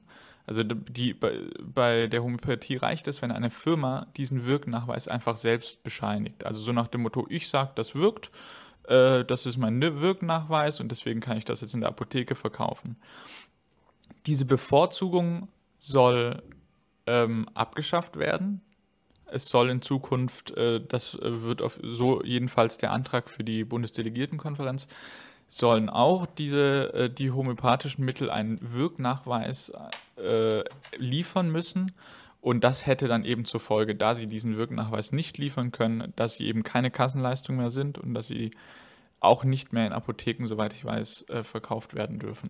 Also 0.46 0.64
die, 0.64 1.14
bei, 1.14 1.40
bei 1.62 2.08
der 2.08 2.22
Homöopathie 2.22 2.76
reicht 2.76 3.08
es, 3.08 3.22
wenn 3.22 3.32
eine 3.32 3.50
Firma 3.50 4.08
diesen 4.18 4.46
Wirknachweis 4.46 5.08
einfach 5.08 5.38
selbst 5.38 5.84
bescheinigt. 5.84 6.46
Also 6.46 6.62
so 6.62 6.74
nach 6.74 6.88
dem 6.88 7.02
Motto, 7.02 7.26
ich 7.30 7.48
sage, 7.48 7.72
das 7.76 7.96
wirkt 7.96 8.30
äh, 8.88 9.24
das 9.26 9.46
ist 9.46 9.58
mein 9.58 9.82
Wirknachweis 9.82 10.80
und 10.80 10.90
deswegen 10.90 11.20
kann 11.20 11.38
ich 11.38 11.46
das 11.46 11.62
jetzt 11.62 11.74
in 11.74 11.82
der 11.82 11.90
Apotheke 11.90 12.36
verkaufen. 12.36 12.98
Diese 14.26 14.46
Bevorzugung 14.46 15.48
soll 15.80 16.42
ähm, 17.06 17.48
abgeschafft 17.54 18.18
werden. 18.18 18.62
Es 19.26 19.50
soll 19.50 19.70
in 19.70 19.82
Zukunft, 19.82 20.52
äh, 20.52 20.80
das 20.86 21.18
wird 21.20 21.62
auf, 21.62 21.80
so 21.82 22.24
jedenfalls 22.24 22.78
der 22.78 22.92
Antrag 22.92 23.30
für 23.30 23.44
die 23.44 23.64
Bundesdelegiertenkonferenz, 23.64 24.88
sollen 25.48 25.90
auch 25.90 26.26
diese, 26.26 26.94
äh, 26.94 27.10
die 27.10 27.32
homöopathischen 27.32 28.06
Mittel 28.06 28.30
einen 28.30 28.60
Wirknachweis 28.74 29.72
äh, 30.18 30.64
liefern 30.98 31.52
müssen. 31.52 31.92
Und 32.44 32.66
das 32.66 32.86
hätte 32.86 33.08
dann 33.08 33.24
eben 33.24 33.46
zur 33.46 33.62
Folge, 33.62 33.96
da 33.96 34.16
sie 34.16 34.28
diesen 34.28 34.58
Wirknachweis 34.58 35.14
nicht 35.14 35.38
liefern 35.38 35.72
können, 35.72 36.12
dass 36.18 36.34
sie 36.34 36.46
eben 36.46 36.64
keine 36.64 36.92
Kassenleistung 36.92 37.56
mehr 37.56 37.70
sind 37.70 37.98
und 37.98 38.14
dass 38.14 38.28
sie 38.28 38.52
auch 39.22 39.46
nicht 39.46 39.72
mehr 39.72 39.88
in 39.88 39.94
Apotheken, 39.94 40.46
soweit 40.48 40.74
ich 40.74 40.84
weiß, 40.84 41.30
äh, 41.30 41.44
verkauft 41.46 41.94
werden 41.96 42.20
dürfen. 42.20 42.50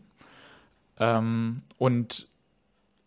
Ähm, 0.97 1.61
und 1.77 2.27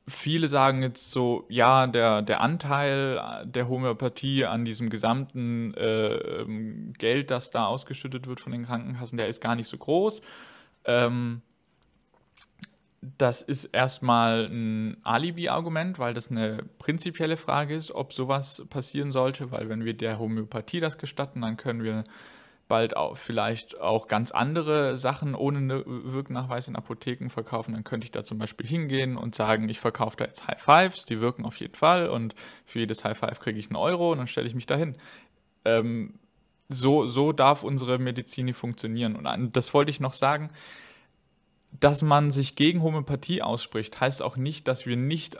viele 0.07 0.46
sagen 0.46 0.85
jetzt 0.85 1.11
so, 1.11 1.44
ja, 1.49 1.88
der, 1.88 2.22
der 2.22 2.40
Anteil 2.40 3.44
der 3.46 3.68
Homöopathie 3.68 4.44
an 4.44 4.64
diesem 4.64 4.88
gesamten 4.88 5.75
äh, 5.75 6.14
ähm, 6.14 6.92
Geld, 6.99 7.33
das 7.33 7.51
da 7.51 7.66
ausgeschüttet 7.66 8.29
wird 8.29 8.38
von 8.38 8.53
den 8.53 8.64
Krankenkassen, 8.64 9.18
der 9.18 9.27
ist 9.27 9.40
gar 9.40 9.57
nicht 9.57 9.66
so 9.66 9.77
groß. 9.77 10.20
Ähm, 10.85 11.42
das 13.00 13.42
ist 13.42 13.66
erstmal 13.66 14.46
ein 14.46 14.96
Alibi-Argument, 15.04 15.98
weil 15.98 16.14
das 16.14 16.30
eine 16.30 16.64
prinzipielle 16.78 17.37
Frage 17.37 17.74
ist, 17.74 17.92
ob 17.92 18.12
sowas 18.12 18.64
passieren 18.70 19.12
sollte, 19.12 19.50
weil 19.50 19.68
wenn 19.68 19.85
wir 19.85 19.94
der 19.94 20.18
Homöopathie 20.18 20.80
das 20.80 20.98
gestatten, 20.98 21.42
dann 21.42 21.56
können 21.56 21.82
wir 21.82 22.04
bald 22.68 22.96
auch 22.96 23.16
vielleicht 23.16 23.80
auch 23.80 24.09
ganz 24.09 24.32
andere 24.32 24.98
Sachen 24.98 25.37
ohne 25.37 25.85
Wirknachweis 25.87 26.66
in 26.66 26.74
Apotheken 26.74 27.28
verkaufen. 27.28 27.74
Dann 27.74 27.85
könnte 27.85 28.06
ich 28.06 28.11
da 28.11 28.24
zum 28.24 28.38
Beispiel 28.38 28.66
hingehen 28.66 29.16
und 29.16 29.37
sagen, 29.37 29.68
ich 29.68 29.78
verkaufe 29.78 30.16
da 30.16 30.24
jetzt 30.24 30.48
High 30.48 30.61
Fives, 30.61 31.04
die 31.04 31.20
wirken 31.20 31.44
auf 31.44 31.56
jeden 31.59 31.76
Fall 31.76 32.09
und 32.09 32.35
für 32.64 32.80
jedes 32.80 33.04
High 33.04 33.16
Five 33.16 33.38
kriege 33.38 33.59
ich 33.59 33.68
einen 33.68 33.76
Euro 33.76 34.12
und 34.12 34.18
dann 34.18 34.26
stelle 34.26 34.48
ich 34.48 34.54
mich 34.54 34.66
dahin. 34.66 34.96
Ähm, 35.64 36.14
so, 36.68 37.06
so 37.06 37.30
darf 37.30 37.62
unsere 37.62 37.98
Medizin 37.98 38.52
funktionieren. 38.52 39.14
Und 39.14 39.56
das 39.56 39.72
wollte 39.72 39.90
ich 39.90 40.00
noch 40.00 40.14
sagen 40.14 40.50
dass 41.72 42.02
man 42.02 42.31
sich 42.31 42.57
gegen 42.57 42.83
Homöopathie 42.83 43.42
ausspricht, 43.42 44.00
heißt 44.00 44.22
auch 44.22 44.37
nicht, 44.37 44.68
dass 44.68 44.87
wir 44.87 44.96
nicht 44.96 45.37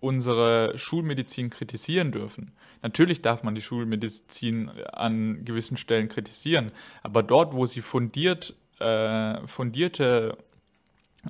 unsere 0.00 0.76
Schulmedizin 0.78 1.50
kritisieren 1.50 2.12
dürfen. 2.12 2.52
Natürlich 2.82 3.22
darf 3.22 3.44
man 3.44 3.54
die 3.54 3.62
Schulmedizin 3.62 4.70
an 4.92 5.44
gewissen 5.44 5.76
Stellen 5.76 6.08
kritisieren, 6.08 6.72
aber 7.02 7.22
dort, 7.22 7.54
wo 7.54 7.66
sie 7.66 7.82
fundiert, 7.82 8.54
äh, 8.80 9.46
fundierte 9.46 10.36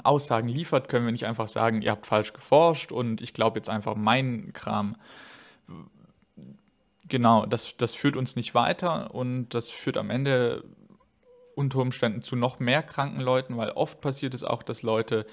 Aussagen 0.03 0.49
liefert, 0.49 0.89
können 0.89 1.05
wir 1.05 1.13
nicht 1.13 1.27
einfach 1.27 1.49
sagen, 1.49 1.83
ihr 1.83 1.91
habt 1.91 2.07
falsch 2.07 2.33
geforscht 2.33 2.93
und 2.93 3.21
ich 3.21 3.35
glaube 3.35 3.59
jetzt 3.59 3.69
einfach 3.69 3.95
meinen 3.95 4.55
Kram. 4.55 4.97
Genau, 7.09 7.45
das, 7.45 7.77
das 7.77 7.95
führt 7.95 8.17
uns 8.17 8.37
nicht 8.37 8.55
weiter 8.55 9.15
und 9.15 9.51
das 9.51 9.69
führt 9.69 9.99
am 9.99 10.09
Ende 10.09 10.65
unter 11.55 11.79
Umständen 11.81 12.23
zu 12.23 12.37
noch 12.37 12.59
mehr 12.61 12.83
kranken 12.83 13.21
Leuten, 13.21 13.57
weil 13.57 13.71
oft 13.71 14.01
passiert 14.01 14.35
es 14.35 14.45
auch, 14.45 14.63
dass 14.63 14.83
Leute, 14.83 15.27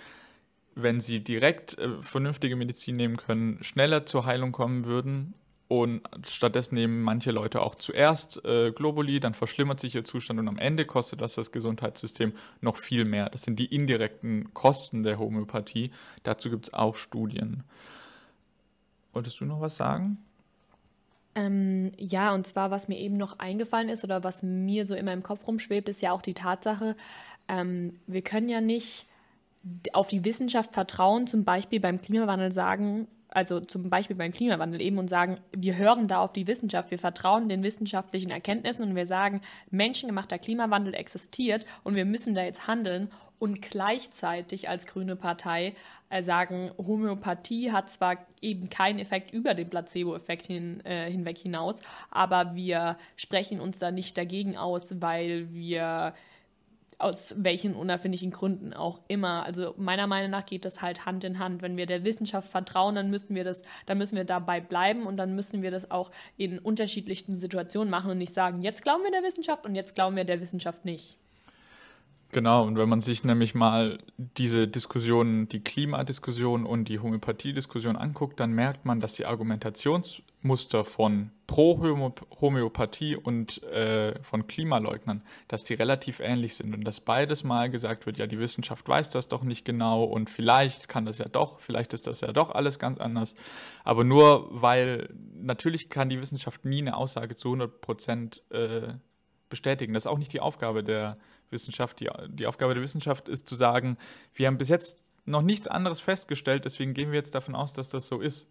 wenn 0.76 1.00
sie 1.00 1.24
direkt 1.24 1.78
äh, 1.78 2.02
vernünftige 2.02 2.56
Medizin 2.56 2.96
nehmen 2.96 3.18
können, 3.18 3.64
schneller 3.64 4.06
zur 4.06 4.26
Heilung 4.26 4.52
kommen 4.52 4.86
würden 4.86 5.34
Und 5.70 6.02
stattdessen 6.28 6.74
nehmen 6.74 7.04
manche 7.04 7.30
Leute 7.30 7.62
auch 7.62 7.76
zuerst 7.76 8.44
äh, 8.44 8.72
Globuli, 8.72 9.20
dann 9.20 9.36
verschlimmert 9.36 9.80
sich 9.80 9.94
ihr 9.94 10.04
Zustand 10.04 10.40
und 10.40 10.48
am 10.48 10.58
Ende 10.58 10.84
kostet 10.84 11.22
das 11.22 11.36
das 11.36 11.52
Gesundheitssystem 11.52 12.34
noch 12.60 12.76
viel 12.76 13.06
mehr. 13.06 13.30
Das 13.30 13.44
sind 13.44 13.60
die 13.60 13.68
indirekten 13.68 14.52
Kosten 14.56 15.04
der 15.04 15.20
Homöopathie. 15.20 15.92
Dazu 16.24 16.50
gibt 16.50 16.70
es 16.70 16.74
auch 16.74 16.96
Studien. 16.96 17.64
Wolltest 19.14 19.40
du 19.42 19.46
noch 19.46 19.62
was 19.62 19.78
sagen? 19.78 20.18
Ähm, 21.36 21.92
ja, 21.98 22.34
und 22.34 22.48
zwar, 22.48 22.72
was 22.72 22.88
mir 22.88 22.98
eben 22.98 23.18
noch 23.18 23.40
eingefallen 23.40 23.90
ist 23.90 24.04
oder 24.04 24.24
was 24.24 24.42
mir 24.44 24.86
so 24.86 24.96
in 24.96 25.06
meinem 25.06 25.24
Kopf 25.24 25.48
rumschwebt, 25.48 25.88
ist 25.88 26.02
ja 26.02 26.12
auch 26.12 26.22
die 26.22 26.34
Tatsache, 26.34 26.96
ähm, 27.48 28.00
wir 28.08 28.22
können 28.22 28.50
ja 28.50 28.62
nicht 28.62 29.06
auf 29.94 30.08
die 30.08 30.24
Wissenschaft 30.24 30.74
vertrauen, 30.74 31.28
zum 31.28 31.44
Beispiel 31.44 31.80
beim 31.80 32.02
Klimawandel 32.02 32.52
sagen, 32.52 33.08
also 33.30 33.60
zum 33.60 33.90
Beispiel 33.90 34.16
beim 34.16 34.32
Klimawandel 34.32 34.82
eben 34.82 34.98
und 34.98 35.10
sagen, 35.10 35.40
wir 35.56 35.76
hören 35.76 36.08
da 36.08 36.20
auf 36.22 36.34
die 36.34 36.48
Wissenschaft, 36.48 36.92
wir 36.92 36.98
vertrauen 36.98 37.50
den 37.50 37.62
wissenschaftlichen 37.62 38.32
Erkenntnissen 38.32 38.84
und 38.84 38.96
wir 38.96 39.06
sagen, 39.06 39.42
menschengemachter 39.70 40.40
Klimawandel 40.40 40.96
existiert 40.96 41.66
und 41.84 41.96
wir 41.96 42.06
müssen 42.06 42.34
da 42.34 42.44
jetzt 42.44 42.68
handeln 42.68 43.12
und 43.38 43.62
gleichzeitig 43.62 44.70
als 44.70 44.86
grüne 44.86 45.16
Partei 45.16 45.76
sagen, 46.22 46.72
Homöopathie 46.78 47.72
hat 47.72 47.92
zwar 47.92 48.18
eben 48.42 48.70
keinen 48.70 49.00
Effekt 49.00 49.32
über 49.32 49.54
den 49.54 49.70
Placebo-Effekt 49.70 50.48
hin, 50.48 50.84
äh, 50.86 51.10
hinweg 51.10 51.38
hinaus, 51.38 51.76
aber 52.10 52.56
wir 52.56 52.98
sprechen 53.16 53.60
uns 53.60 53.80
da 53.80 53.92
nicht 53.92 54.18
dagegen 54.18 54.58
aus, 54.58 55.02
weil 55.02 55.54
wir 55.54 56.14
aus 57.00 57.34
welchen 57.38 57.76
unerfindlichen 57.76 58.30
Gründen 58.30 58.74
auch 58.74 59.00
immer. 59.08 59.46
Also 59.46 59.74
meiner 59.78 60.06
Meinung 60.06 60.32
nach 60.32 60.46
geht 60.46 60.66
das 60.66 60.82
halt 60.82 61.06
Hand 61.06 61.24
in 61.24 61.40
Hand. 61.40 61.62
Wenn 61.62 61.78
wir 61.78 61.86
der 61.86 62.04
Wissenschaft 62.04 62.50
vertrauen, 62.50 62.94
dann 62.94 63.10
müssen 63.10 63.36
wir 63.36 63.46
das, 63.46 63.64
dann 63.86 63.98
müssen 63.98 64.18
wir 64.18 64.26
dabei 64.26 64.60
bleiben 64.60 65.08
und 65.08 65.16
dann 65.16 65.34
müssen 65.34 65.62
wir 65.62 65.72
das 65.72 65.90
auch 65.92 66.12
in 66.36 66.60
unterschiedlichsten 66.60 67.38
Situationen 67.38 67.90
machen 67.90 68.12
und 68.12 68.18
nicht 68.18 68.34
sagen, 68.34 68.62
jetzt 68.62 68.84
glauben 68.84 69.04
wir 69.04 69.12
der 69.12 69.24
Wissenschaft 69.24 69.66
und 69.66 69.76
jetzt 69.76 69.96
glauben 69.96 70.18
wir 70.18 70.26
der 70.26 70.42
Wissenschaft 70.42 70.84
nicht. 70.84 71.18
Genau, 72.32 72.64
und 72.64 72.78
wenn 72.78 72.90
man 72.90 73.02
sich 73.02 73.24
nämlich 73.24 73.56
mal 73.56 73.98
diese 74.18 74.68
Diskussion, 74.68 75.50
die 75.50 75.64
Klimadiskussion 75.64 76.64
und 76.64 76.88
die 76.88 77.00
Homöopathiediskussion 77.00 77.96
anguckt, 77.96 78.40
dann 78.40 78.52
merkt 78.52 78.86
man, 78.86 79.00
dass 79.00 79.14
die 79.14 79.26
Argumentationsmuster 79.26 80.86
von 80.86 81.32
Pro-Homöopathie 81.48 83.16
und 83.16 83.64
äh, 83.64 84.22
von 84.22 84.46
Klimaleugnern, 84.46 85.24
dass 85.48 85.64
die 85.64 85.74
relativ 85.74 86.20
ähnlich 86.20 86.54
sind 86.54 86.76
und 86.76 86.84
dass 86.84 87.00
beides 87.00 87.44
mal 87.44 87.72
gesagt 87.72 88.06
wird, 88.06 88.20
ja, 88.20 88.28
die 88.28 88.38
Wissenschaft 88.38 88.88
weiß 88.88 89.10
das 89.10 89.28
doch 89.28 89.44
nicht 89.44 89.66
genau 89.66 90.04
und 90.04 90.30
vielleicht 90.30 90.88
kann 90.88 91.06
das 91.06 91.18
ja 91.18 91.28
doch, 91.28 91.60
vielleicht 91.60 91.94
ist 91.96 92.06
das 92.06 92.22
ja 92.22 92.32
doch 92.32 92.52
alles 92.52 92.78
ganz 92.78 93.00
anders. 93.00 93.34
Aber 93.84 94.04
nur 94.04 94.50
weil, 94.52 95.10
natürlich 95.34 95.90
kann 95.90 96.10
die 96.10 96.22
Wissenschaft 96.22 96.64
nie 96.64 96.82
eine 96.82 96.96
Aussage 96.96 97.34
zu 97.34 97.48
100 97.48 97.82
Prozent 97.82 98.44
äh, 98.52 98.94
bestätigen. 99.50 99.96
Das 99.96 100.04
ist 100.04 100.08
auch 100.08 100.20
nicht 100.20 100.34
die 100.34 100.42
Aufgabe 100.42 100.84
der 100.84 101.18
Wissenschaft. 101.52 102.00
Die, 102.00 102.10
die 102.30 102.48
Aufgabe 102.48 102.74
der 102.74 102.84
Wissenschaft 102.84 103.30
ist 103.30 103.48
zu 103.48 103.56
sagen, 103.56 103.98
wir 104.34 104.48
haben 104.48 104.58
bis 104.58 104.70
jetzt 104.70 104.98
noch 105.26 105.42
nichts 105.42 105.68
anderes 105.68 106.00
festgestellt, 106.00 106.66
deswegen 106.66 106.94
gehen 106.94 107.12
wir 107.12 107.20
jetzt 107.20 107.36
davon 107.36 107.56
aus, 107.56 107.74
dass 107.74 107.90
das 107.90 108.08
so 108.08 108.20
ist. 108.20 108.48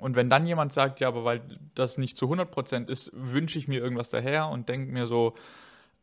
Und 0.00 0.16
wenn 0.16 0.28
dann 0.28 0.46
jemand 0.46 0.72
sagt, 0.72 1.00
ja, 1.00 1.08
aber 1.08 1.24
weil 1.24 1.42
das 1.74 1.96
nicht 1.96 2.16
zu 2.16 2.26
100% 2.26 2.88
ist, 2.88 3.10
wünsche 3.14 3.58
ich 3.58 3.68
mir 3.68 3.80
irgendwas 3.80 4.10
daher 4.10 4.48
und 4.48 4.68
denke 4.68 4.92
mir 4.92 5.06
so, 5.06 5.34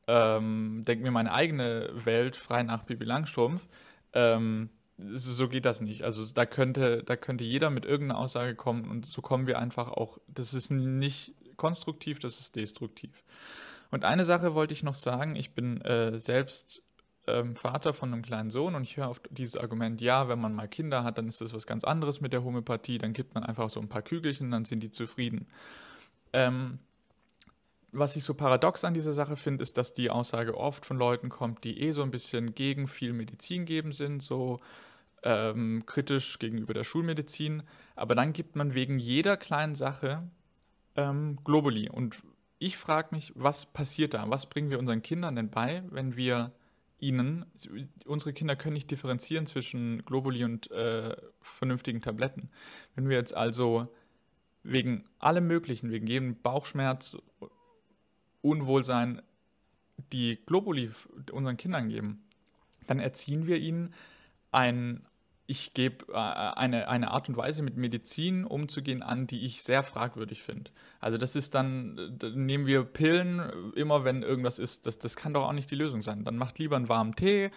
ähm, 0.07 0.83
denke 0.85 1.03
mir 1.03 1.11
meine 1.11 1.31
eigene 1.31 1.89
Welt 1.93 2.35
frei 2.35 2.63
nach 2.63 2.83
Bibi 2.83 3.05
Langstrumpf, 3.05 3.67
ähm, 4.13 4.69
so 4.97 5.47
geht 5.47 5.65
das 5.65 5.81
nicht. 5.81 6.03
Also 6.03 6.25
da 6.25 6.45
könnte, 6.45 7.03
da 7.03 7.15
könnte 7.15 7.43
jeder 7.43 7.69
mit 7.69 7.85
irgendeiner 7.85 8.19
Aussage 8.19 8.55
kommen 8.55 8.89
und 8.89 9.05
so 9.05 9.21
kommen 9.21 9.47
wir 9.47 9.59
einfach 9.59 9.89
auch, 9.89 10.17
das 10.27 10.53
ist 10.53 10.71
nicht 10.71 11.33
konstruktiv, 11.57 12.19
das 12.19 12.39
ist 12.39 12.55
destruktiv. 12.55 13.23
Und 13.93 14.05
eine 14.05 14.25
Sache 14.25 14.55
wollte 14.55 14.73
ich 14.73 14.81
noch 14.81 14.95
sagen, 14.95 15.35
ich 15.35 15.51
bin 15.51 15.79
äh, 15.81 16.17
selbst 16.17 16.81
ähm, 17.27 17.55
Vater 17.55 17.93
von 17.93 18.11
einem 18.11 18.23
kleinen 18.23 18.49
Sohn 18.49 18.73
und 18.73 18.81
ich 18.81 18.97
höre 18.97 19.07
auf 19.07 19.21
dieses 19.29 19.55
Argument, 19.55 20.01
ja, 20.01 20.27
wenn 20.27 20.41
man 20.41 20.55
mal 20.55 20.67
Kinder 20.67 21.03
hat, 21.03 21.19
dann 21.19 21.27
ist 21.27 21.41
das 21.41 21.53
was 21.53 21.67
ganz 21.67 21.83
anderes 21.83 22.19
mit 22.19 22.33
der 22.33 22.43
Homöopathie, 22.43 22.97
dann 22.97 23.13
gibt 23.13 23.35
man 23.35 23.43
einfach 23.43 23.69
so 23.69 23.79
ein 23.79 23.89
paar 23.89 24.01
Kügelchen, 24.01 24.49
dann 24.49 24.65
sind 24.65 24.81
die 24.81 24.89
zufrieden. 24.89 25.45
Ähm, 26.33 26.79
was 27.91 28.15
ich 28.15 28.23
so 28.23 28.33
paradox 28.33 28.83
an 28.83 28.95
dieser 28.95 29.13
Sache 29.13 29.35
finde, 29.35 29.61
ist, 29.61 29.77
dass 29.77 29.93
die 29.93 30.09
Aussage 30.09 30.57
oft 30.57 30.87
von 30.87 30.97
Leuten 30.97 31.29
kommt, 31.29 31.63
die 31.63 31.79
eh 31.79 31.91
so 31.91 32.01
ein 32.01 32.09
bisschen 32.09 32.55
gegen 32.55 32.87
viel 32.87 33.13
Medizin 33.13 33.65
geben 33.65 33.91
sind, 33.91 34.23
so 34.23 34.59
ähm, 35.21 35.83
kritisch 35.85 36.39
gegenüber 36.39 36.73
der 36.73 36.83
Schulmedizin. 36.83 37.61
Aber 37.95 38.15
dann 38.15 38.33
gibt 38.33 38.55
man 38.55 38.73
wegen 38.73 38.97
jeder 38.97 39.37
kleinen 39.37 39.75
Sache 39.75 40.23
ähm, 40.95 41.37
Globuli. 41.43 41.91
Und 41.91 42.17
ich 42.65 42.77
frage 42.77 43.09
mich, 43.11 43.33
was 43.35 43.65
passiert 43.65 44.13
da? 44.13 44.29
Was 44.29 44.45
bringen 44.45 44.69
wir 44.69 44.79
unseren 44.79 45.01
Kindern 45.01 45.35
denn 45.35 45.49
bei, 45.49 45.83
wenn 45.89 46.15
wir 46.15 46.53
ihnen, 46.97 47.45
unsere 48.05 48.31
Kinder 48.31 48.55
können 48.55 48.75
nicht 48.75 48.89
differenzieren 48.89 49.45
zwischen 49.45 50.05
Globuli 50.05 50.45
und 50.45 50.71
äh, 50.71 51.13
vernünftigen 51.41 52.01
Tabletten. 52.01 52.49
Wenn 52.95 53.09
wir 53.09 53.17
jetzt 53.17 53.35
also 53.35 53.93
wegen 54.63 55.03
allem 55.19 55.45
Möglichen, 55.45 55.91
wegen 55.91 56.07
jedem 56.07 56.41
Bauchschmerz, 56.41 57.17
Unwohlsein, 58.41 59.21
die 60.13 60.39
Globuli 60.45 60.91
unseren 61.33 61.57
Kindern 61.57 61.89
geben, 61.89 62.23
dann 62.87 62.99
erziehen 62.99 63.45
wir 63.45 63.57
ihnen 63.57 63.93
ein 64.53 65.05
ich 65.45 65.73
gebe 65.73 66.05
äh, 66.11 66.15
eine, 66.15 66.87
eine 66.87 67.11
Art 67.11 67.29
und 67.29 67.37
Weise, 67.37 67.63
mit 67.63 67.77
Medizin 67.77 68.45
umzugehen 68.45 69.03
an, 69.03 69.27
die 69.27 69.45
ich 69.45 69.63
sehr 69.63 69.83
fragwürdig 69.83 70.41
finde. 70.43 70.71
Also 70.99 71.17
das 71.17 71.35
ist 71.35 71.53
dann, 71.53 72.15
da 72.17 72.29
nehmen 72.29 72.65
wir 72.65 72.83
Pillen 72.83 73.73
immer, 73.75 74.03
wenn 74.03 74.23
irgendwas 74.23 74.59
ist. 74.59 74.85
Das, 74.85 74.99
das 74.99 75.15
kann 75.15 75.33
doch 75.33 75.47
auch 75.47 75.53
nicht 75.53 75.69
die 75.69 75.75
Lösung 75.75 76.01
sein. 76.01 76.23
Dann 76.23 76.37
macht 76.37 76.59
lieber 76.59 76.77
einen 76.77 76.89
warmen 76.89 77.15
Tee, 77.15 77.51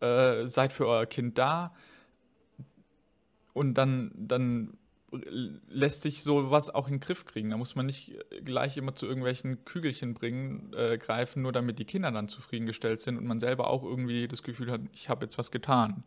äh, 0.00 0.46
seid 0.46 0.72
für 0.72 0.86
euer 0.86 1.06
Kind 1.06 1.38
da 1.38 1.74
und 3.52 3.74
dann, 3.74 4.12
dann 4.14 4.76
lässt 5.10 6.02
sich 6.02 6.22
sowas 6.22 6.70
auch 6.70 6.86
in 6.86 6.94
den 6.94 7.00
Griff 7.00 7.24
kriegen. 7.24 7.50
Da 7.50 7.56
muss 7.56 7.74
man 7.74 7.86
nicht 7.86 8.14
gleich 8.44 8.76
immer 8.76 8.94
zu 8.94 9.06
irgendwelchen 9.06 9.64
Kügelchen 9.64 10.14
bringen, 10.14 10.72
äh, 10.74 10.98
greifen, 10.98 11.42
nur 11.42 11.52
damit 11.52 11.78
die 11.78 11.84
Kinder 11.84 12.12
dann 12.12 12.28
zufriedengestellt 12.28 13.00
sind 13.00 13.18
und 13.18 13.26
man 13.26 13.40
selber 13.40 13.68
auch 13.68 13.82
irgendwie 13.82 14.28
das 14.28 14.42
Gefühl 14.42 14.70
hat, 14.70 14.82
ich 14.92 15.08
habe 15.08 15.24
jetzt 15.24 15.36
was 15.36 15.50
getan. 15.50 16.04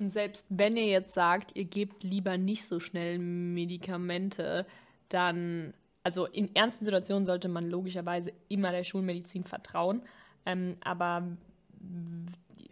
Und 0.00 0.10
selbst 0.10 0.46
wenn 0.48 0.76
ihr 0.76 0.86
jetzt 0.86 1.14
sagt, 1.14 1.56
ihr 1.56 1.64
gebt 1.64 2.02
lieber 2.02 2.38
nicht 2.38 2.66
so 2.66 2.80
schnell 2.80 3.18
Medikamente, 3.18 4.66
dann, 5.08 5.74
also 6.02 6.26
in 6.26 6.54
ernsten 6.54 6.84
Situationen 6.84 7.26
sollte 7.26 7.48
man 7.48 7.68
logischerweise 7.68 8.32
immer 8.48 8.72
der 8.72 8.84
Schulmedizin 8.84 9.44
vertrauen. 9.44 10.02
Ähm, 10.44 10.76
aber 10.82 11.26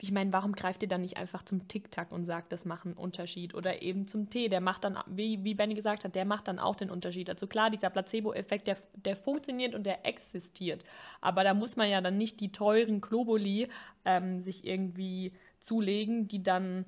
ich 0.04 0.12
meine, 0.12 0.32
warum 0.34 0.52
greift 0.52 0.82
ihr 0.82 0.88
dann 0.88 1.00
nicht 1.00 1.16
einfach 1.16 1.44
zum 1.44 1.66
Tic-Tac 1.66 2.12
und 2.12 2.26
sagt, 2.26 2.52
das 2.52 2.66
macht 2.66 2.84
einen 2.84 2.94
Unterschied? 2.94 3.54
Oder 3.54 3.80
eben 3.80 4.06
zum 4.06 4.28
Tee, 4.28 4.48
der 4.48 4.60
macht 4.60 4.84
dann, 4.84 4.98
wie, 5.06 5.42
wie 5.44 5.54
Benny 5.54 5.74
gesagt 5.74 6.04
hat, 6.04 6.14
der 6.14 6.26
macht 6.26 6.48
dann 6.48 6.58
auch 6.58 6.76
den 6.76 6.90
Unterschied. 6.90 7.30
Also 7.30 7.46
klar, 7.46 7.70
dieser 7.70 7.88
Placebo-Effekt, 7.88 8.66
der, 8.66 8.76
der 8.96 9.16
funktioniert 9.16 9.74
und 9.74 9.84
der 9.84 10.04
existiert. 10.04 10.84
Aber 11.22 11.42
da 11.42 11.54
muss 11.54 11.76
man 11.76 11.88
ja 11.88 12.02
dann 12.02 12.18
nicht 12.18 12.40
die 12.40 12.52
teuren 12.52 13.00
Globuli 13.00 13.68
ähm, 14.04 14.40
sich 14.40 14.66
irgendwie 14.66 15.32
zulegen, 15.60 16.28
die 16.28 16.42
dann 16.42 16.84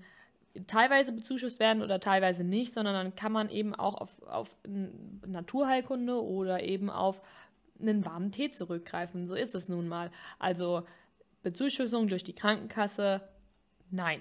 teilweise 0.67 1.13
bezuschusst 1.13 1.59
werden 1.59 1.83
oder 1.83 2.01
teilweise 2.01 2.45
nicht, 2.45 2.75
sondern 2.75 2.95
dann 2.95 3.17
kann 3.17 3.33
man 3.33 3.51
eben 3.51 3.75
auch 3.75 3.95
auf, 3.95 4.23
auf 4.23 4.57
Naturheilkunde 5.27 6.23
oder 6.23 6.63
eben 6.63 6.91
auf 6.91 7.21
einen 7.81 8.05
warmen 8.05 8.33
Tee 8.33 8.51
zurückgreifen. 8.51 9.27
So 9.27 9.35
ist 9.35 9.55
es 9.55 9.69
nun 9.69 9.89
mal. 9.89 10.11
Also 10.39 10.87
Bezuschussung 11.43 12.09
durch 12.09 12.25
die 12.25 12.35
Krankenkasse, 12.35 13.21
nein. 13.91 14.21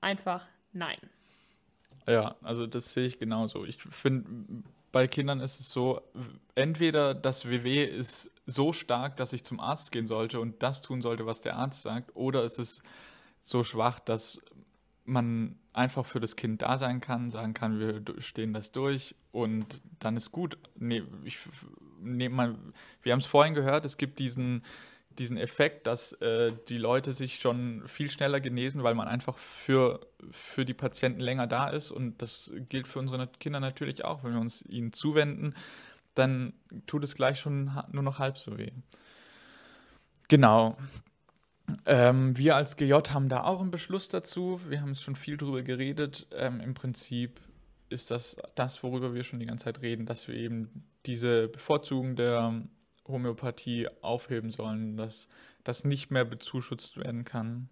Einfach 0.00 0.46
nein. 0.72 0.98
Ja, 2.06 2.36
also 2.42 2.66
das 2.66 2.92
sehe 2.92 3.06
ich 3.06 3.18
genauso. 3.18 3.64
Ich 3.64 3.78
finde, 3.82 4.64
bei 4.90 5.06
Kindern 5.06 5.40
ist 5.40 5.60
es 5.60 5.70
so, 5.70 6.02
entweder 6.54 7.14
das 7.14 7.48
WW 7.48 7.84
ist 7.84 8.30
so 8.46 8.72
stark, 8.72 9.16
dass 9.16 9.32
ich 9.32 9.44
zum 9.44 9.60
Arzt 9.60 9.92
gehen 9.92 10.06
sollte 10.06 10.40
und 10.40 10.62
das 10.62 10.82
tun 10.82 11.00
sollte, 11.00 11.26
was 11.26 11.40
der 11.40 11.56
Arzt 11.56 11.82
sagt, 11.82 12.14
oder 12.14 12.44
es 12.44 12.58
ist 12.58 12.82
so 13.40 13.64
schwach, 13.64 14.00
dass 14.00 14.40
man 15.04 15.58
einfach 15.72 16.06
für 16.06 16.20
das 16.20 16.36
Kind 16.36 16.62
da 16.62 16.78
sein 16.78 17.00
kann, 17.00 17.30
sagen 17.30 17.54
kann, 17.54 17.78
wir 17.78 18.02
stehen 18.20 18.52
das 18.52 18.72
durch 18.72 19.14
und 19.32 19.80
dann 19.98 20.16
ist 20.16 20.32
gut. 20.32 20.58
Nee, 20.76 21.02
ich, 21.24 21.38
nee, 22.00 22.28
man, 22.28 22.72
wir 23.02 23.12
haben 23.12 23.20
es 23.20 23.26
vorhin 23.26 23.54
gehört, 23.54 23.84
es 23.84 23.96
gibt 23.96 24.18
diesen, 24.18 24.62
diesen 25.18 25.36
Effekt, 25.36 25.86
dass 25.86 26.12
äh, 26.14 26.52
die 26.68 26.78
Leute 26.78 27.12
sich 27.12 27.40
schon 27.40 27.82
viel 27.86 28.10
schneller 28.10 28.40
genesen, 28.40 28.82
weil 28.82 28.94
man 28.94 29.08
einfach 29.08 29.38
für, 29.38 30.00
für 30.30 30.64
die 30.64 30.74
Patienten 30.74 31.20
länger 31.20 31.46
da 31.46 31.68
ist 31.68 31.90
und 31.90 32.20
das 32.20 32.52
gilt 32.68 32.86
für 32.86 32.98
unsere 32.98 33.26
Kinder 33.40 33.60
natürlich 33.60 34.04
auch. 34.04 34.24
Wenn 34.24 34.34
wir 34.34 34.40
uns 34.40 34.62
ihnen 34.62 34.92
zuwenden, 34.92 35.54
dann 36.14 36.52
tut 36.86 37.04
es 37.04 37.14
gleich 37.14 37.40
schon 37.40 37.70
nur 37.90 38.02
noch 38.02 38.18
halb 38.18 38.38
so 38.38 38.58
weh. 38.58 38.70
Genau. 40.28 40.76
Ähm, 41.86 42.36
wir 42.36 42.56
als 42.56 42.76
GJ 42.76 42.92
haben 43.10 43.28
da 43.28 43.44
auch 43.44 43.60
einen 43.60 43.70
Beschluss 43.70 44.08
dazu. 44.08 44.60
Wir 44.68 44.80
haben 44.80 44.94
schon 44.94 45.16
viel 45.16 45.36
drüber 45.36 45.62
geredet. 45.62 46.26
Ähm, 46.32 46.60
Im 46.60 46.74
Prinzip 46.74 47.40
ist 47.88 48.10
das 48.10 48.36
das, 48.54 48.82
worüber 48.82 49.14
wir 49.14 49.22
schon 49.22 49.40
die 49.40 49.46
ganze 49.46 49.64
Zeit 49.64 49.82
reden, 49.82 50.06
dass 50.06 50.28
wir 50.28 50.34
eben 50.34 50.84
diese 51.06 51.48
Bevorzugung 51.48 52.16
der 52.16 52.62
Homöopathie 53.06 53.88
aufheben 54.00 54.50
sollen, 54.50 54.96
dass 54.96 55.28
das 55.64 55.84
nicht 55.84 56.10
mehr 56.10 56.24
bezuschusst 56.24 56.96
werden 56.96 57.24
kann. 57.24 57.68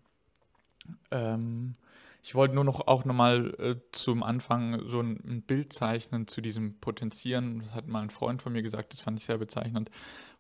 Ähm, 1.10 1.76
ich 2.22 2.34
wollte 2.34 2.54
nur 2.54 2.64
noch 2.64 2.86
auch 2.86 3.04
nochmal 3.04 3.54
äh, 3.58 3.76
zum 3.92 4.22
Anfang 4.22 4.88
so 4.88 5.00
ein, 5.00 5.20
ein, 5.26 5.42
Bild 5.42 5.72
zeichnen 5.72 6.26
zu 6.26 6.40
diesem 6.40 6.78
Potenzieren. 6.78 7.60
Das 7.60 7.74
hat 7.74 7.86
mal 7.86 8.02
ein 8.02 8.10
Freund 8.10 8.42
von 8.42 8.52
mir 8.52 8.62
gesagt, 8.62 8.92
das 8.92 9.00
fand 9.00 9.18
ich 9.18 9.24
sehr 9.24 9.38
bezeichnend. 9.38 9.90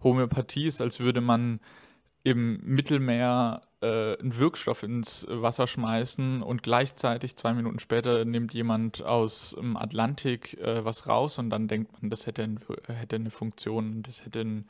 Homöopathie 0.02 0.66
ist, 0.66 0.82
als 0.82 1.00
würde 1.00 1.20
man 1.20 1.60
im 2.22 2.60
Mittelmeer 2.62 3.62
äh, 3.80 4.18
einen 4.18 4.36
Wirkstoff 4.36 4.82
ins 4.82 5.26
Wasser 5.28 5.66
schmeißen 5.66 6.42
und 6.42 6.62
gleichzeitig 6.62 7.36
zwei 7.36 7.54
Minuten 7.54 7.78
später 7.78 8.24
nimmt 8.24 8.52
jemand 8.52 9.02
aus 9.02 9.56
dem 9.58 9.76
Atlantik 9.76 10.58
äh, 10.58 10.84
was 10.84 11.06
raus 11.06 11.38
und 11.38 11.50
dann 11.50 11.68
denkt 11.68 11.92
man, 11.92 12.10
das 12.10 12.26
hätte, 12.26 12.42
ein, 12.42 12.60
hätte 12.86 13.16
eine 13.16 13.30
Funktion, 13.30 14.02
das 14.02 14.24
hätte 14.24 14.40
ein, 14.40 14.68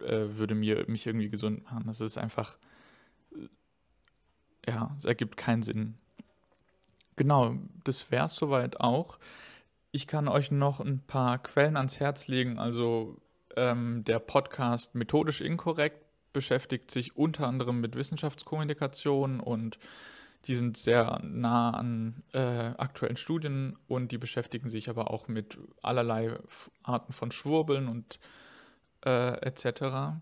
äh, 0.00 0.36
würde 0.36 0.54
mir, 0.54 0.84
mich 0.88 1.06
irgendwie 1.06 1.30
gesund 1.30 1.64
machen. 1.64 1.84
Das 1.86 2.00
ist 2.00 2.18
einfach, 2.18 2.58
äh, 3.32 4.70
ja, 4.70 4.94
es 4.98 5.06
ergibt 5.06 5.36
keinen 5.36 5.62
Sinn. 5.62 5.94
Genau, 7.16 7.56
das 7.84 8.10
wäre 8.10 8.26
es 8.26 8.34
soweit 8.34 8.80
auch. 8.80 9.18
Ich 9.92 10.06
kann 10.06 10.28
euch 10.28 10.50
noch 10.50 10.80
ein 10.80 10.98
paar 11.06 11.38
Quellen 11.38 11.76
ans 11.76 12.00
Herz 12.00 12.26
legen. 12.26 12.58
Also 12.58 13.16
ähm, 13.56 14.02
der 14.04 14.18
Podcast 14.18 14.94
Methodisch 14.96 15.40
Inkorrekt 15.40 16.03
beschäftigt 16.34 16.90
sich 16.90 17.16
unter 17.16 17.46
anderem 17.46 17.80
mit 17.80 17.96
Wissenschaftskommunikation 17.96 19.40
und 19.40 19.78
die 20.46 20.56
sind 20.56 20.76
sehr 20.76 21.20
nah 21.22 21.70
an 21.70 22.22
äh, 22.34 22.38
aktuellen 22.76 23.16
Studien 23.16 23.78
und 23.88 24.12
die 24.12 24.18
beschäftigen 24.18 24.68
sich 24.68 24.90
aber 24.90 25.10
auch 25.10 25.26
mit 25.26 25.56
allerlei 25.80 26.36
Arten 26.82 27.14
von 27.14 27.30
Schwurbeln 27.32 27.88
und 27.88 28.18
äh, 29.06 29.38
etc. 29.40 30.18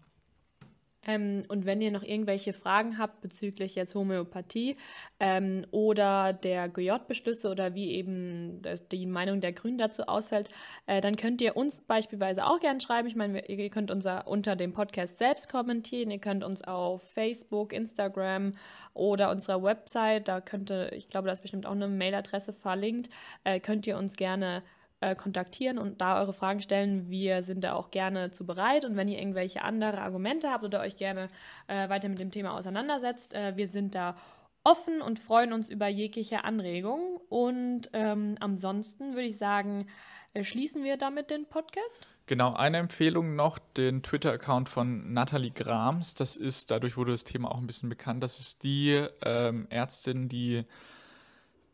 Ähm, 1.07 1.45
und 1.49 1.67
wenn 1.67 1.81
ihr 1.81 1.91
noch 1.91 2.03
irgendwelche 2.03 2.53
Fragen 2.53 2.99
habt 2.99 3.21
bezüglich 3.21 3.75
jetzt 3.75 3.95
Homöopathie 3.95 4.77
ähm, 5.19 5.67
oder 5.71 6.33
der 6.33 6.69
GJ-Beschlüsse 6.69 7.51
oder 7.51 7.75
wie 7.75 7.91
eben 7.93 8.63
die 8.93 9.07
Meinung 9.07 9.41
der 9.41 9.53
Grünen 9.53 9.79
dazu 9.79 10.05
ausfällt, 10.05 10.51
äh, 10.87 11.01
dann 11.01 11.17
könnt 11.17 11.41
ihr 11.41 11.57
uns 11.57 11.81
beispielsweise 11.81 12.47
auch 12.47 12.61
gerne 12.61 12.81
schreiben. 12.81 13.09
Ich 13.09 13.17
meine, 13.17 13.45
ihr 13.47 13.71
könnt 13.71 13.91
unser, 13.91 14.29
unter 14.29 14.55
dem 14.55 14.73
Podcast 14.73 15.19
selbst 15.19 15.51
kommentieren. 15.51 16.11
Ihr 16.11 16.21
könnt 16.21 16.45
uns 16.45 16.63
auf 16.63 17.03
Facebook, 17.13 17.73
Instagram 17.73 18.53
oder 18.95 19.31
unserer 19.31 19.63
Website, 19.63 20.29
da 20.29 20.41
könnte, 20.41 20.91
ich 20.95 21.09
glaube, 21.09 21.27
da 21.27 21.33
ist 21.33 21.43
bestimmt 21.43 21.67
auch 21.67 21.73
eine 21.73 21.89
Mailadresse 21.89 22.53
verlinkt, 22.53 23.11
äh, 23.45 23.59
könnt 23.59 23.87
ihr 23.87 23.97
uns 23.97 24.17
gerne 24.17 24.63
äh, 25.03 25.15
kontaktieren 25.17 25.79
und 25.79 26.01
da 26.01 26.21
eure 26.21 26.33
Fragen 26.33 26.61
stellen. 26.61 27.11
Wir 27.11 27.43
sind 27.43 27.65
da 27.65 27.75
auch 27.75 27.91
gerne 27.91 28.31
zu 28.31 28.47
bereit. 28.47 28.85
Und 28.85 28.97
wenn 28.97 29.09
ihr 29.09 29.19
irgendwelche 29.19 29.63
andere 29.63 30.01
Argumente 30.01 30.51
habt 30.51 30.65
oder 30.65 30.81
euch 30.81 30.97
gerne 30.97 31.29
äh, 31.67 31.89
weiter 31.89 32.09
mit 32.09 32.21
dem 32.21 32.31
Thema 32.31 32.57
auseinandersetzt, 32.57 33.35
äh, 33.35 33.57
wir 33.57 33.67
sind 33.67 33.95
da 33.95 34.17
offen 34.65 35.03
und 35.03 35.19
freuen 35.19 35.53
uns 35.53 35.69
über 35.69 35.89
jegliche 35.89 36.45
Anregungen. 36.45 37.19
Und 37.29 37.91
ähm, 37.93 38.37
ansonsten 38.39 39.15
würde 39.15 39.27
ich 39.27 39.39
sagen, 39.39 39.89
äh, 40.35 40.45
schließen 40.45 40.85
wir 40.85 40.97
damit 40.97 41.31
den 41.31 41.47
Podcast. 41.47 42.07
Genau, 42.27 42.55
eine 42.55 42.79
Empfehlung 42.79 43.35
noch, 43.35 43.59
den 43.59 44.05
Twitter-Account 44.05 44.69
von 44.69 45.13
Nathalie 45.13 45.51
Grams. 45.51 46.15
Das 46.15 46.37
ist, 46.37 46.71
dadurch 46.71 46.97
wurde 46.97 47.11
das 47.11 47.25
Thema 47.25 47.51
auch 47.51 47.59
ein 47.59 47.67
bisschen 47.67 47.89
bekannt, 47.89 48.23
das 48.23 48.39
ist 48.39 48.63
die 48.63 49.05
ähm, 49.25 49.67
Ärztin, 49.69 50.29
die 50.29 50.65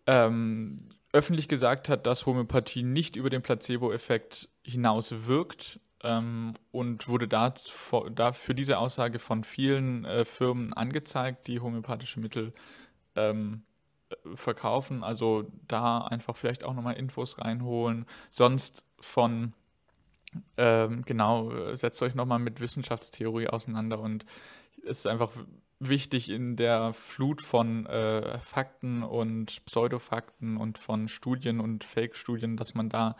ähm, 0.06 0.78
öffentlich 1.12 1.48
gesagt 1.48 1.88
hat, 1.88 2.06
dass 2.06 2.26
Homöopathie 2.26 2.82
nicht 2.82 3.16
über 3.16 3.30
den 3.30 3.42
Placebo-Effekt 3.42 4.48
hinaus 4.62 5.26
wirkt 5.26 5.80
ähm, 6.02 6.54
und 6.70 7.08
wurde 7.08 7.28
da, 7.28 7.54
da 8.14 8.32
diese 8.48 8.78
Aussage 8.78 9.18
von 9.18 9.44
vielen 9.44 10.04
äh, 10.04 10.24
Firmen 10.24 10.72
angezeigt, 10.72 11.46
die 11.46 11.60
homöopathische 11.60 12.20
Mittel 12.20 12.52
ähm, 13.16 13.62
verkaufen. 14.34 15.02
Also 15.02 15.50
da 15.66 15.98
einfach 15.98 16.36
vielleicht 16.36 16.64
auch 16.64 16.74
nochmal 16.74 16.94
Infos 16.94 17.38
reinholen. 17.38 18.06
Sonst 18.30 18.84
von, 19.00 19.54
ähm, 20.56 21.04
genau, 21.06 21.74
setzt 21.74 22.02
euch 22.02 22.14
nochmal 22.14 22.38
mit 22.38 22.60
Wissenschaftstheorie 22.60 23.48
auseinander 23.48 23.98
und 23.98 24.24
es 24.82 25.00
ist 25.00 25.06
einfach 25.06 25.30
wichtig 25.80 26.30
in 26.30 26.56
der 26.56 26.92
Flut 26.92 27.42
von 27.42 27.86
äh, 27.86 28.38
Fakten 28.40 29.02
und 29.02 29.64
Pseudofakten 29.64 30.56
und 30.56 30.78
von 30.78 31.08
Studien 31.08 31.60
und 31.60 31.84
Fake-Studien, 31.84 32.56
dass 32.56 32.74
man 32.74 32.88
da 32.88 33.16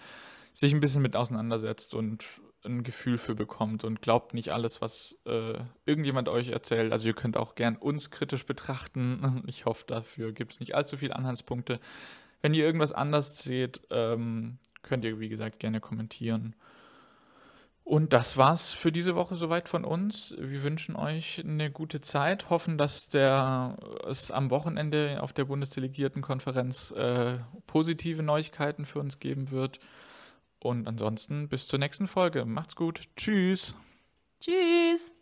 sich 0.53 0.73
ein 0.73 0.81
bisschen 0.81 1.03
mit 1.03 1.15
auseinandersetzt 1.15 1.95
und 1.95 2.25
ein 2.65 2.83
Gefühl 2.83 3.19
für 3.19 3.35
bekommt 3.35 3.85
und 3.85 4.03
glaubt 4.03 4.35
nicht 4.35 4.51
alles, 4.51 4.81
was 4.81 5.19
äh, 5.25 5.55
irgendjemand 5.87 6.29
euch 6.29 6.49
erzählt. 6.49 6.93
Also 6.93 7.07
ihr 7.07 7.15
könnt 7.15 7.37
auch 7.37 7.55
gern 7.55 7.77
uns 7.77 8.11
kritisch 8.11 8.45
betrachten. 8.45 9.43
Ich 9.47 9.65
hoffe, 9.65 9.85
dafür 9.87 10.33
gibt 10.33 10.53
es 10.53 10.61
nicht 10.61 10.75
allzu 10.75 10.97
viele 10.97 11.17
Anhaltspunkte. 11.17 11.81
Wenn 12.43 12.55
ihr 12.55 12.65
irgendwas 12.65 12.93
anders 12.93 13.39
seht, 13.39 13.81
ähm, 13.91 14.59
könnt 14.83 15.05
ihr, 15.05 15.21
wie 15.21 15.29
gesagt, 15.29 15.59
gerne 15.61 15.81
kommentieren. 15.81 16.55
Und 17.89 18.13
das 18.13 18.37
war's 18.37 18.75
für 18.75 18.93
diese 18.93 19.15
Woche 19.15 19.35
soweit 19.37 19.67
von 19.67 19.83
uns. 19.87 20.35
Wir 20.37 20.63
wünschen 20.63 20.95
euch 20.95 21.43
eine 21.43 21.71
gute 21.71 22.03
Zeit, 22.03 22.51
hoffen, 22.51 22.77
dass 22.77 23.09
der, 23.09 23.79
es 24.07 24.31
am 24.31 24.51
Wochenende 24.51 25.23
auf 25.23 25.33
der 25.33 25.47
Bundesdelegiertenkonferenz 25.47 26.91
äh, 26.91 27.39
positive 27.67 28.23
Neuigkeiten 28.23 28.85
für 28.85 28.99
uns 29.01 29.21
geben 29.21 29.51
wird. 29.51 29.81
Und 30.61 30.87
ansonsten 30.87 31.49
bis 31.49 31.67
zur 31.67 31.79
nächsten 31.79 32.09
Folge. 32.09 32.45
Macht's 32.45 32.77
gut. 32.77 33.09
Tschüss. 33.17 33.75
Tschüss. 34.39 35.18